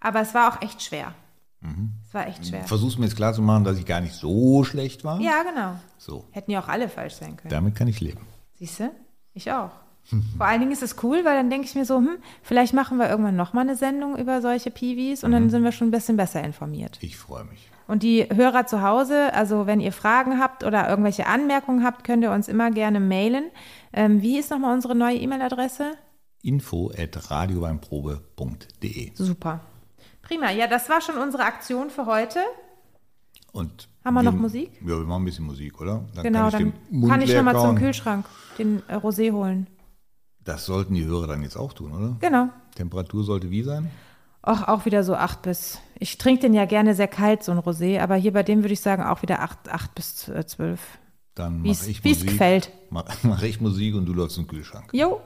[0.00, 1.14] Aber es war auch echt schwer.
[1.60, 1.94] Mhm.
[2.06, 2.64] Es war echt schwer.
[2.64, 5.20] Versuch's mir jetzt klar zu machen, dass ich gar nicht so schlecht war.
[5.20, 5.76] Ja, genau.
[5.96, 7.50] So, Hätten ja auch alle falsch sein können.
[7.50, 8.20] damit kann ich leben.
[8.54, 8.90] Siehst du?
[9.32, 9.70] Ich auch.
[10.38, 12.96] Vor allen Dingen ist es cool, weil dann denke ich mir so, hm, vielleicht machen
[12.98, 15.34] wir irgendwann nochmal eine Sendung über solche Piwis und Mhm.
[15.34, 16.98] dann sind wir schon ein bisschen besser informiert.
[17.02, 17.68] Ich freue mich.
[17.86, 22.22] Und die Hörer zu Hause, also wenn ihr Fragen habt oder irgendwelche Anmerkungen habt, könnt
[22.22, 23.44] ihr uns immer gerne mailen.
[23.92, 25.92] Ähm, wie ist nochmal unsere neue E-Mail-Adresse?
[26.42, 29.60] Info at radioweinprobe.de Super.
[30.22, 30.50] Prima.
[30.50, 32.40] Ja, das war schon unsere Aktion für heute.
[33.52, 34.70] Und Haben wir noch Musik?
[34.82, 36.04] Ja, wir machen ein bisschen Musik, oder?
[36.14, 37.76] Dann genau, kann ich dann kann ich nochmal zum.
[37.76, 38.26] Kühlschrank
[38.58, 39.66] den äh, Rosé holen.
[40.48, 42.16] Das sollten die Hörer dann jetzt auch tun, oder?
[42.20, 42.48] Genau.
[42.74, 43.90] Temperatur sollte wie sein?
[44.40, 45.78] Auch, auch wieder so 8 bis.
[45.98, 48.72] Ich trinke den ja gerne sehr kalt, so ein Rosé, aber hier bei dem würde
[48.72, 50.80] ich sagen auch wieder 8, 8 bis äh, 12.
[51.34, 52.30] Dann mache ich wie's Musik.
[52.30, 52.72] gefällt.
[52.88, 54.88] Mach, mach ich Musik und du läufst im Kühlschrank.
[54.94, 55.20] Jo.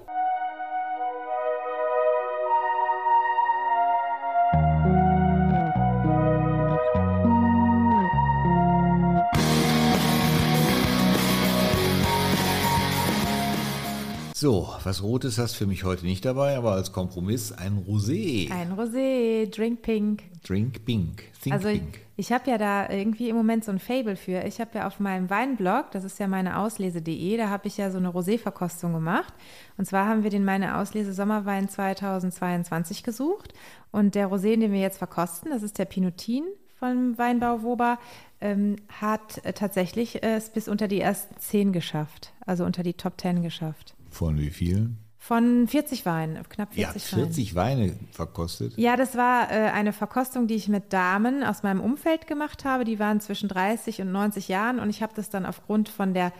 [14.42, 18.50] So, was Rotes hast du für mich heute nicht dabei, aber als Kompromiss ein Rosé.
[18.50, 20.24] Ein Rosé, Drink Pink.
[20.42, 21.22] Drink Pink.
[21.40, 22.00] Think Also ich, Pink.
[22.16, 24.42] Ich habe ja da irgendwie im Moment so ein Fable für.
[24.42, 27.92] Ich habe ja auf meinem Weinblog, das ist ja meine Auslese.de, da habe ich ja
[27.92, 29.32] so eine Rosé-Verkostung gemacht.
[29.78, 33.54] Und zwar haben wir den meine Auslese Sommerwein 2022 gesucht.
[33.92, 36.42] Und der Rosé, den wir jetzt verkosten, das ist der Pinotin
[36.80, 38.00] vom Weinbau Woba,
[38.40, 42.32] ähm, hat tatsächlich äh, es bis unter die ersten zehn geschafft.
[42.44, 43.94] Also unter die Top 10 geschafft.
[44.12, 44.98] Von wie vielen?
[45.18, 47.26] Von 40 Weinen, knapp 40 Ja, Weinen.
[47.26, 48.76] 40 Weine verkostet.
[48.76, 52.82] Ja, das war äh, eine Verkostung, die ich mit Damen aus meinem Umfeld gemacht habe.
[52.84, 56.32] Die waren zwischen 30 und 90 Jahren und ich habe das dann aufgrund von der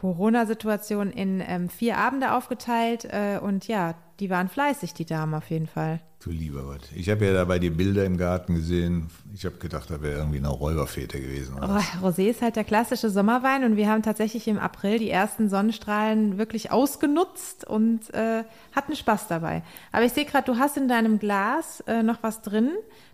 [0.00, 5.50] Corona-Situation in ähm, vier Abende aufgeteilt äh, und ja, die waren fleißig, die Damen auf
[5.50, 6.00] jeden Fall.
[6.22, 6.88] Du lieber Gott.
[6.94, 9.08] Ich habe ja dabei die Bilder im Garten gesehen.
[9.34, 11.56] Ich habe gedacht, da wäre irgendwie eine Räuberfete gewesen.
[11.60, 15.50] Oh, Rosé ist halt der klassische Sommerwein und wir haben tatsächlich im April die ersten
[15.50, 19.62] Sonnenstrahlen wirklich ausgenutzt und äh, hatten Spaß dabei.
[19.92, 22.70] Aber ich sehe gerade, du hast in deinem Glas äh, noch was drin.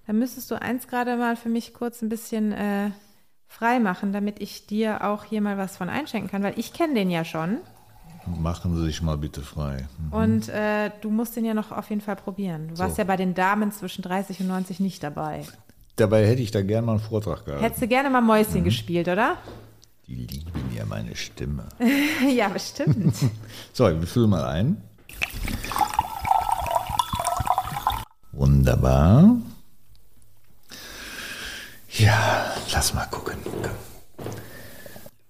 [0.07, 2.53] Da müsstest du eins gerade mal für mich kurz ein bisschen
[3.49, 6.95] frei machen, damit ich dir auch hier mal was von einschenken kann, weil ich kenne
[6.95, 7.59] den ja schon
[8.41, 9.87] Machen Sie sich mal bitte frei.
[10.11, 12.69] und äh, du musst den ja noch auf jeden Fall probieren.
[12.69, 13.03] Du warst So.
[13.03, 15.45] ja bei den Damen zwischen 30 und 90 nicht dabei.
[15.95, 17.63] Dabei hätte ich da gerne mal einen Vortrag gehalten.
[17.63, 19.37] Hättest du gerne mal Mäuschen gespielt, oder?
[20.09, 21.69] Die lieben ja meine Stimme.
[22.35, 23.15] ja, bestimmt.
[23.73, 24.83] So, ich fülle mal ein.
[28.33, 29.37] Wunderbar.
[31.99, 33.37] Ja, lass mal gucken.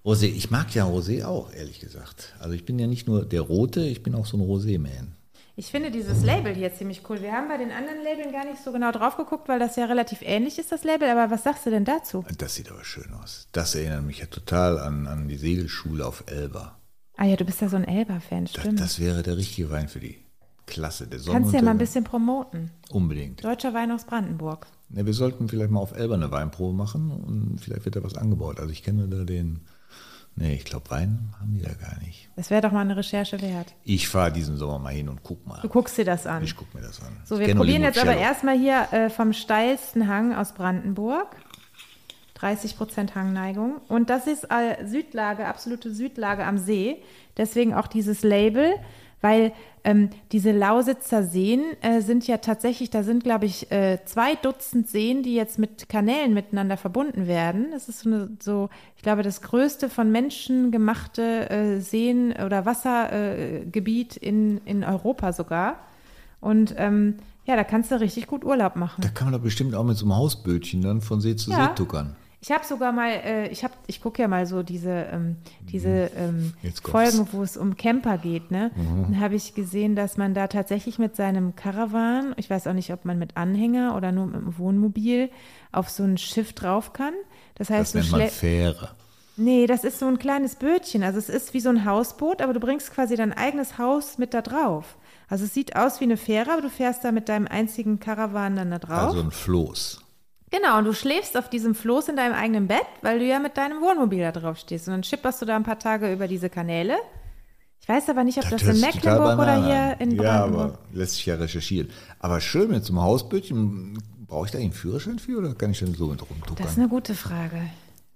[0.05, 2.33] Rosé, ich mag ja Rosé auch, ehrlich gesagt.
[2.39, 5.15] Also ich bin ja nicht nur der Rote, ich bin auch so ein Rosé-Man.
[5.59, 7.21] Ich finde dieses Label hier ziemlich cool.
[7.21, 9.85] Wir haben bei den anderen Labeln gar nicht so genau drauf geguckt, weil das ja
[9.85, 11.09] relativ ähnlich ist, das Label.
[11.09, 12.23] Aber was sagst du denn dazu?
[12.37, 13.47] Das sieht aber schön aus.
[13.53, 16.77] Das erinnert mich ja total an, an die Segelschule auf Elba.
[17.17, 18.79] Ah ja, du bist ja so ein Elba-Fan, Das, stimmt.
[18.79, 20.19] das wäre der richtige Wein für die.
[20.67, 22.69] Klasse, der Kannst du ja mal ein bisschen promoten.
[22.91, 23.43] Unbedingt.
[23.43, 24.67] Deutscher Wein aus Brandenburg.
[24.89, 28.15] Ja, wir sollten vielleicht mal auf Elba eine Weinprobe machen und vielleicht wird da was
[28.15, 28.59] angebaut.
[28.59, 29.61] Also ich kenne da den,
[30.35, 32.29] nee, ich glaube Wein haben die da gar nicht.
[32.35, 33.73] Das wäre doch mal eine Recherche wert.
[33.83, 35.59] Ich fahre diesen Sommer mal hin und guck mal.
[35.61, 36.43] Du guckst dir das an.
[36.43, 37.17] Ich guck mir das an.
[37.25, 41.35] So, wir probieren jetzt aber erstmal hier äh, vom steilsten Hang aus Brandenburg.
[42.35, 43.77] 30 Prozent Hangneigung.
[43.87, 47.01] Und das ist äh, Südlage, absolute Südlage am See.
[47.35, 48.73] Deswegen auch dieses Label,
[49.21, 49.51] weil
[49.83, 54.89] ähm, diese Lausitzer Seen äh, sind ja tatsächlich, da sind, glaube ich, äh, zwei Dutzend
[54.89, 57.67] Seen, die jetzt mit Kanälen miteinander verbunden werden.
[57.71, 62.65] Das ist so, eine, so ich glaube, das größte von Menschen gemachte äh, Seen- oder
[62.65, 65.77] Wassergebiet äh, in, in Europa sogar.
[66.41, 67.15] Und ähm,
[67.45, 69.01] ja, da kannst du richtig gut Urlaub machen.
[69.01, 71.69] Da kann man doch bestimmt auch mit so einem Hausbötchen dann von See zu Ja.
[71.69, 72.15] See tuckern.
[72.47, 75.35] Ich habe sogar mal, äh, ich habe, ich gucke ja mal so diese, ähm,
[75.69, 76.53] diese ähm, Mhm.
[76.61, 76.81] Kommt's.
[76.85, 76.89] Mhm.
[76.91, 78.71] Folgen, wo es um Camper geht, ne?
[78.77, 82.93] Dann habe ich gesehen, dass man da tatsächlich mit seinem Caravan, ich weiß auch nicht,
[82.93, 85.29] ob man mit Anhänger oder nur mit dem Wohnmobil
[85.73, 87.13] auf so ein Schiff drauf kann.
[87.55, 88.91] Das heißt, Das nennt man Fähre.
[89.35, 91.03] Nee, das ist so ein kleines Bötchen.
[91.03, 94.33] Also es ist wie so ein Hausboot, aber du bringst quasi dein eigenes Haus mit
[94.33, 94.95] da drauf.
[95.27, 98.55] Also es sieht aus wie eine Fähre, aber du fährst da mit deinem einzigen Caravan
[98.55, 99.09] dann da drauf.
[99.09, 99.99] Also ein Floß.
[100.49, 103.57] Genau, und du schläfst auf diesem Floß in deinem eigenen Bett, weil du ja mit
[103.57, 104.87] deinem Wohnmobil da drauf stehst.
[104.87, 106.95] Und dann schipperst du da ein paar Tage über diese Kanäle.
[107.81, 110.63] Ich weiß aber nicht, ob das, hört in Mecklenburg oder hier in Ja, Brandenburg.
[110.73, 111.89] aber lässt sich ja recherchieren.
[112.19, 114.01] Aber schön mit so einem Hausbötchen.
[114.27, 116.55] Brauche ich da einen Führerschein für oder kann ich denn so mit rumtuckern?
[116.57, 117.61] Das ist eine gute Frage.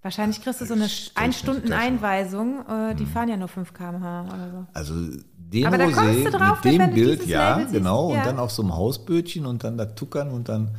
[0.01, 1.87] Wahrscheinlich kriegst du so eine Stell's ein mir Stunden total vor.
[1.87, 2.59] Einweisung.
[2.67, 2.97] Äh, Hm.
[2.97, 4.65] die fahren ja nur 5 km/h oder so.
[4.73, 4.93] Also
[5.37, 7.73] den Aber da kommst du drauf, mit wenn dem Bild, ja, Label siehst.
[7.77, 8.11] genau.
[8.11, 8.19] Ja.
[8.19, 10.75] Und dann auf so einem Hausbötchen und dann da tuckern und dann,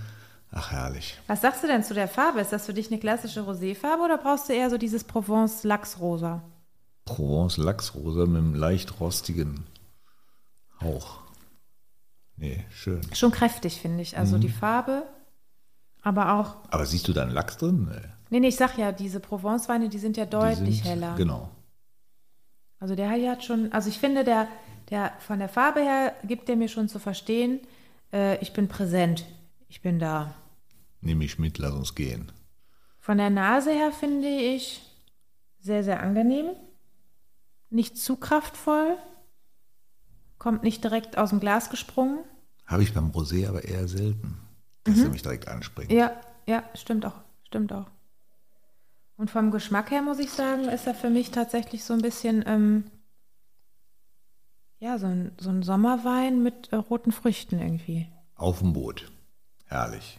[0.52, 1.18] ach herrlich.
[1.26, 2.40] Was sagst du denn zu der Farbe?
[2.40, 6.42] Ist das für dich eine klassische Roséfarbe oder brauchst du eher so dieses Provence-Lachsrosa?
[7.04, 9.64] Provence Lachsrosa mit einem leicht rostigen
[10.80, 11.18] Hauch.
[12.36, 13.00] Nee, schön.
[13.14, 14.12] Schon kräftig, finde ich.
[14.12, 14.18] Mhm.
[14.18, 15.02] Also die Farbe,
[16.02, 16.56] aber auch.
[16.70, 17.88] Aber siehst du da einen Lachs drin?
[17.90, 18.08] Nee.
[18.30, 21.14] Nee, nee, ich sag ja, diese Provence-Weine, die sind ja deutlich sind- heller.
[21.16, 21.50] Genau.
[22.78, 24.48] Also der hat schon, also ich finde, der,
[24.90, 27.60] der von der Farbe her gibt der mir schon zu verstehen,
[28.12, 29.24] äh, ich bin präsent,
[29.68, 30.34] ich bin da.
[31.02, 32.32] Nimm mich mit, lass uns gehen.
[32.98, 34.80] Von der Nase her finde ich
[35.58, 36.50] sehr, sehr angenehm.
[37.70, 38.96] Nicht zu kraftvoll.
[40.38, 42.20] Kommt nicht direkt aus dem Glas gesprungen.
[42.66, 44.38] Habe ich beim Rosé aber eher selten,
[44.84, 45.90] dass er mich direkt anspringt.
[45.90, 45.96] Mhm.
[45.96, 46.12] Ja,
[46.46, 47.20] ja, stimmt auch.
[47.44, 47.86] Stimmt auch.
[49.16, 52.44] Und vom Geschmack her muss ich sagen, ist er für mich tatsächlich so ein bisschen,
[52.46, 52.84] ähm,
[54.78, 58.08] ja, so ein, so ein Sommerwein mit äh, roten Früchten irgendwie.
[58.36, 59.10] Auf dem Boot.
[59.66, 60.18] Herrlich.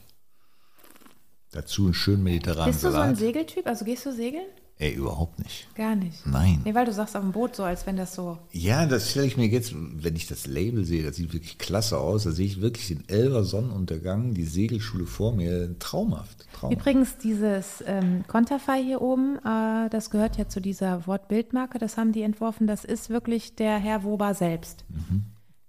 [1.54, 3.18] Dazu einen schönen mediterranen Bist du so ein Salat.
[3.18, 3.68] Segeltyp?
[3.68, 4.48] Also gehst du segeln?
[4.80, 5.68] Ey, überhaupt nicht.
[5.76, 6.26] Gar nicht.
[6.26, 6.62] Nein.
[6.66, 8.40] Nee, weil du sagst auf dem Boot so, als wenn das so.
[8.52, 12.00] Ja, das stelle ich mir jetzt, wenn ich das Label sehe, das sieht wirklich klasse
[12.00, 12.24] aus.
[12.24, 15.78] Da sehe ich wirklich den Elber Sonnenuntergang, die Segelschule vor mir.
[15.78, 16.48] Traumhaft.
[16.54, 16.82] traumhaft.
[16.82, 22.12] Übrigens, dieses ähm, Konterfei hier oben, äh, das gehört ja zu dieser Wortbildmarke, das haben
[22.12, 24.86] die entworfen, das ist wirklich der Herr Woba selbst.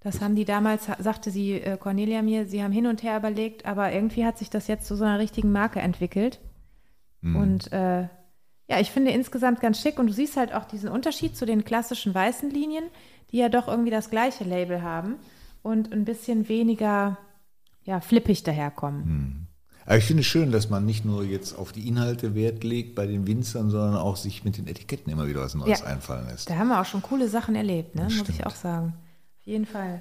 [0.04, 3.64] Das haben die damals, sagte sie äh, Cornelia mir, sie haben hin und her überlegt,
[3.66, 6.40] aber irgendwie hat sich das jetzt zu so einer richtigen Marke entwickelt.
[7.22, 8.02] Und äh,
[8.68, 11.64] ja, ich finde insgesamt ganz schick und du siehst halt auch diesen Unterschied zu den
[11.64, 12.84] klassischen weißen Linien,
[13.30, 15.16] die ja doch irgendwie das gleiche Label haben
[15.62, 17.16] und ein bisschen weniger
[17.84, 19.48] ja, flippig daherkommen.
[19.86, 22.94] Aber ich finde es schön, dass man nicht nur jetzt auf die Inhalte Wert legt
[22.94, 25.86] bei den Winzern, sondern auch sich mit den Etiketten immer wieder was Neues Ja.
[25.86, 26.48] einfallen lässt.
[26.50, 28.08] Da haben wir auch schon coole Sachen erlebt, ne?
[28.18, 28.92] muss ich auch sagen.
[29.44, 30.00] Auf jeden Fall.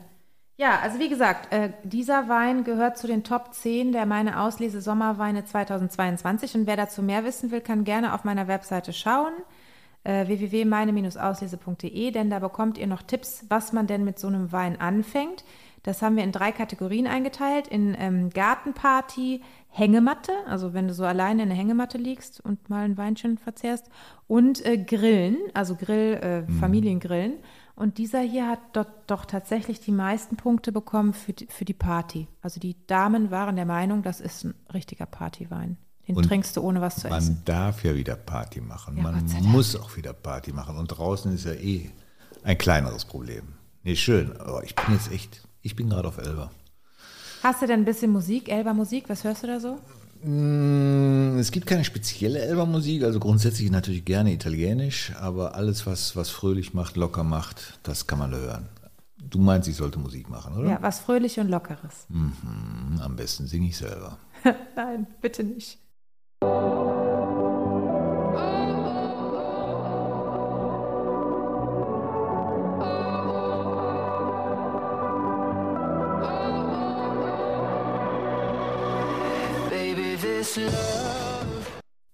[0.55, 4.79] Ja, also wie gesagt, äh, dieser Wein gehört zu den Top 10 der meine Auslese
[4.79, 9.33] Sommerweine 2022 und wer dazu mehr wissen will, kann gerne auf meiner Webseite schauen
[10.03, 14.79] äh, www.meine-auslese.de, denn da bekommt ihr noch Tipps, was man denn mit so einem Wein
[14.79, 15.43] anfängt.
[15.83, 21.03] Das haben wir in drei Kategorien eingeteilt, in ähm, Gartenparty, Hängematte, also wenn du so
[21.03, 23.89] alleine in der Hängematte liegst und mal ein Weinchen verzehrst,
[24.27, 27.39] und äh, Grillen, also Grill, äh, Familiengrillen.
[27.75, 31.73] Und dieser hier hat dort doch tatsächlich die meisten Punkte bekommen für die, für die
[31.73, 32.27] Party.
[32.41, 35.77] Also die Damen waren der Meinung, das ist ein richtiger Partywein.
[36.07, 37.35] Den Und trinkst du ohne was zu essen.
[37.35, 38.97] Man darf ja wieder Party machen.
[38.97, 40.77] Ja, man muss auch wieder Party machen.
[40.77, 41.89] Und draußen ist ja eh
[42.43, 43.53] ein kleineres Problem.
[43.83, 44.35] Nee, schön.
[44.37, 46.51] Aber ich bin jetzt echt, ich bin gerade auf Elber.
[47.41, 49.05] Hast du denn ein bisschen Musik, Elba Musik?
[49.07, 49.79] Was hörst du da so?
[50.23, 56.29] Mm, Es gibt keine spezielle Elber-Musik, also grundsätzlich natürlich gerne italienisch, aber alles, was, was
[56.29, 58.69] fröhlich macht, locker macht, das kann man hören.
[59.17, 60.69] Du meinst, ich sollte Musik machen, oder?
[60.69, 62.05] Ja, was fröhlich und lockeres.
[62.09, 64.17] Mhm, am besten singe ich selber.
[64.75, 65.79] Nein, bitte nicht.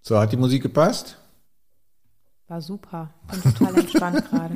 [0.02, 1.16] So, hat die Musik gepasst?
[2.48, 3.10] War super.
[3.30, 4.54] Bin total entspannt gerade.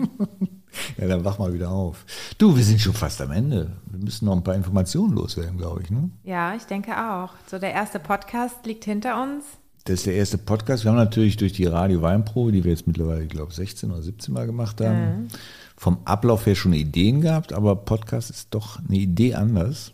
[0.97, 2.05] Ja, dann wach mal wieder auf.
[2.39, 3.77] Du, wir sind schon fast am Ende.
[3.87, 5.91] Wir müssen noch ein paar Informationen loswerden, glaube ich.
[5.91, 6.11] Ne?
[6.25, 7.31] Ja, ich denke auch.
[7.47, 9.45] So, der erste Podcast liegt hinter uns.
[9.85, 10.85] Das ist der erste Podcast.
[10.85, 14.03] Wir haben natürlich durch die Radio Weinprobe, die wir jetzt mittlerweile, ich glaube, 16 oder
[14.03, 15.29] 17 Mal gemacht haben,
[15.77, 19.93] vom Ablauf her schon Ideen gehabt, aber Podcast ist doch eine Idee anders.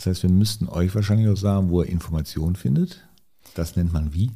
[0.00, 3.06] Das heißt, wir müssten euch wahrscheinlich auch sagen, wo ihr Informationen findet.
[3.54, 4.30] Das nennt man wie?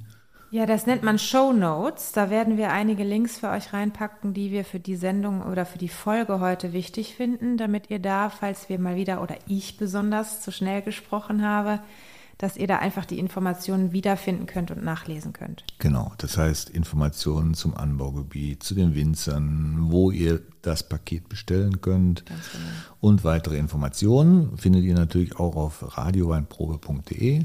[0.50, 2.12] Ja, das nennt man Show Notes.
[2.12, 5.78] Da werden wir einige Links für euch reinpacken, die wir für die Sendung oder für
[5.78, 10.42] die Folge heute wichtig finden, damit ihr da, falls wir mal wieder oder ich besonders
[10.42, 11.80] zu schnell gesprochen habe,
[12.38, 15.64] dass ihr da einfach die Informationen wiederfinden könnt und nachlesen könnt.
[15.78, 22.24] Genau, das heißt Informationen zum Anbaugebiet, zu den Winzern, wo ihr das Paket bestellen könnt
[23.00, 27.44] und weitere Informationen findet ihr natürlich auch auf radioweinprobe.de.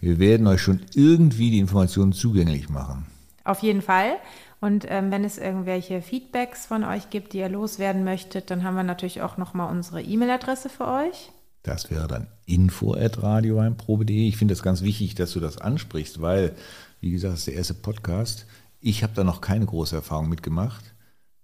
[0.00, 3.06] Wir werden euch schon irgendwie die Informationen zugänglich machen.
[3.44, 4.16] Auf jeden Fall.
[4.60, 8.76] Und ähm, wenn es irgendwelche Feedbacks von euch gibt, die ihr loswerden möchtet, dann haben
[8.76, 11.32] wir natürlich auch nochmal unsere E-Mail-Adresse für euch.
[11.62, 14.28] Das wäre dann info.radioweinprobe.de.
[14.28, 16.56] Ich finde das ganz wichtig, dass du das ansprichst, weil,
[17.00, 18.46] wie gesagt, das ist der erste Podcast.
[18.80, 20.94] Ich habe da noch keine große Erfahrung mitgemacht.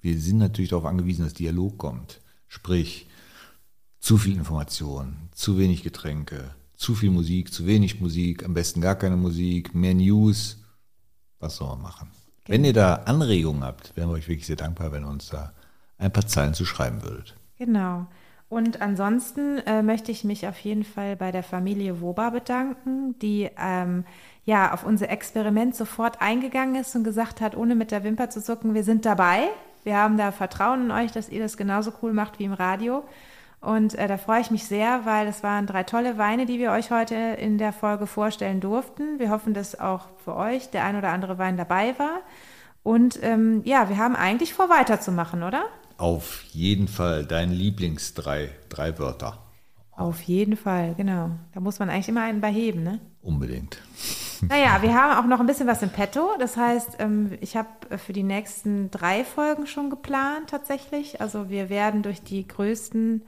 [0.01, 2.21] Wir sind natürlich darauf angewiesen, dass Dialog kommt.
[2.49, 3.07] Sprich,
[4.01, 8.95] zu viel Information, zu wenig Getränke, zu viel Musik, zu wenig Musik, am besten gar
[8.95, 10.59] keine Musik, mehr News.
[11.39, 12.11] Was soll man machen?
[12.47, 15.53] Wenn ihr da Anregungen habt, wären wir euch wirklich sehr dankbar, wenn ihr uns da
[15.99, 17.37] ein paar Zeilen zu schreiben würdet.
[17.59, 18.07] Genau.
[18.49, 23.51] Und ansonsten äh, möchte ich mich auf jeden Fall bei der Familie Woba bedanken, die
[23.59, 24.05] ähm,
[24.45, 28.43] ja auf unser Experiment sofort eingegangen ist und gesagt hat, ohne mit der Wimper zu
[28.43, 29.49] zucken, wir sind dabei.
[29.85, 33.05] Wir haben da Vertrauen in euch, dass ihr das genauso cool macht wie im Radio.
[33.61, 36.71] Und äh, da freue ich mich sehr, weil es waren drei tolle Weine, die wir
[36.71, 39.19] euch heute in der Folge vorstellen durften.
[39.19, 42.21] Wir hoffen, dass auch für euch der ein oder andere Wein dabei war.
[42.83, 45.65] Und ähm, ja, wir haben eigentlich vor, weiterzumachen, oder?
[45.99, 49.43] Auf jeden Fall dein Lieblingsdrei drei Wörter.
[49.91, 51.31] Auf jeden Fall, genau.
[51.53, 53.01] Da muss man eigentlich immer einen bei heben, ne?
[53.21, 53.83] Unbedingt.
[54.49, 56.31] Naja, wir haben auch noch ein bisschen was im Petto.
[56.39, 61.21] Das heißt, ähm, ich habe für die nächsten drei Folgen schon geplant tatsächlich.
[61.21, 63.25] Also wir werden durch die größten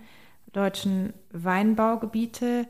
[0.52, 2.68] deutschen Weinbaugebiete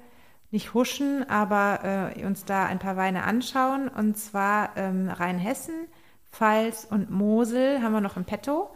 [0.50, 3.88] nicht huschen, aber äh, uns da ein paar Weine anschauen.
[3.88, 5.74] Und zwar ähm, Rheinhessen,
[6.32, 8.70] Pfalz und Mosel haben wir noch im Petto.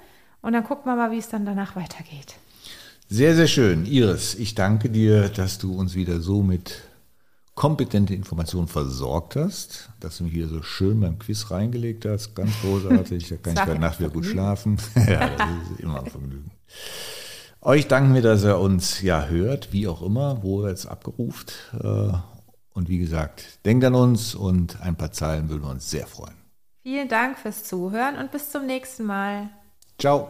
[0.45, 2.35] Und dann gucken wir mal, wie es dann danach weitergeht.
[3.09, 3.87] Sehr, sehr schön.
[3.87, 6.83] Iris, ich danke dir, dass du uns wieder so mit
[7.55, 12.35] kompetente Informationen versorgt hast, dass du mich hier so schön beim Quiz reingelegt hast.
[12.35, 13.29] Ganz großartig.
[13.29, 14.77] Da kann ich bei Nacht wieder gut schlafen.
[14.97, 16.51] ja, das ist immer ein Vergnügen.
[17.61, 21.55] Euch danken wir, dass ihr uns ja hört, wie auch immer, wo ihr jetzt abgeruft.
[21.83, 22.13] Äh,
[22.75, 26.35] Und wie gesagt, denkt an uns und ein paar Zeilen würden wir uns sehr freuen.
[26.83, 29.49] Vielen Dank fürs Zuhören und bis zum nächsten Mal.
[29.99, 30.29] Ciao.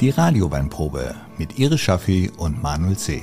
[0.00, 3.22] Die Radioweinprobe mit Iris Schaffi und Manuel C.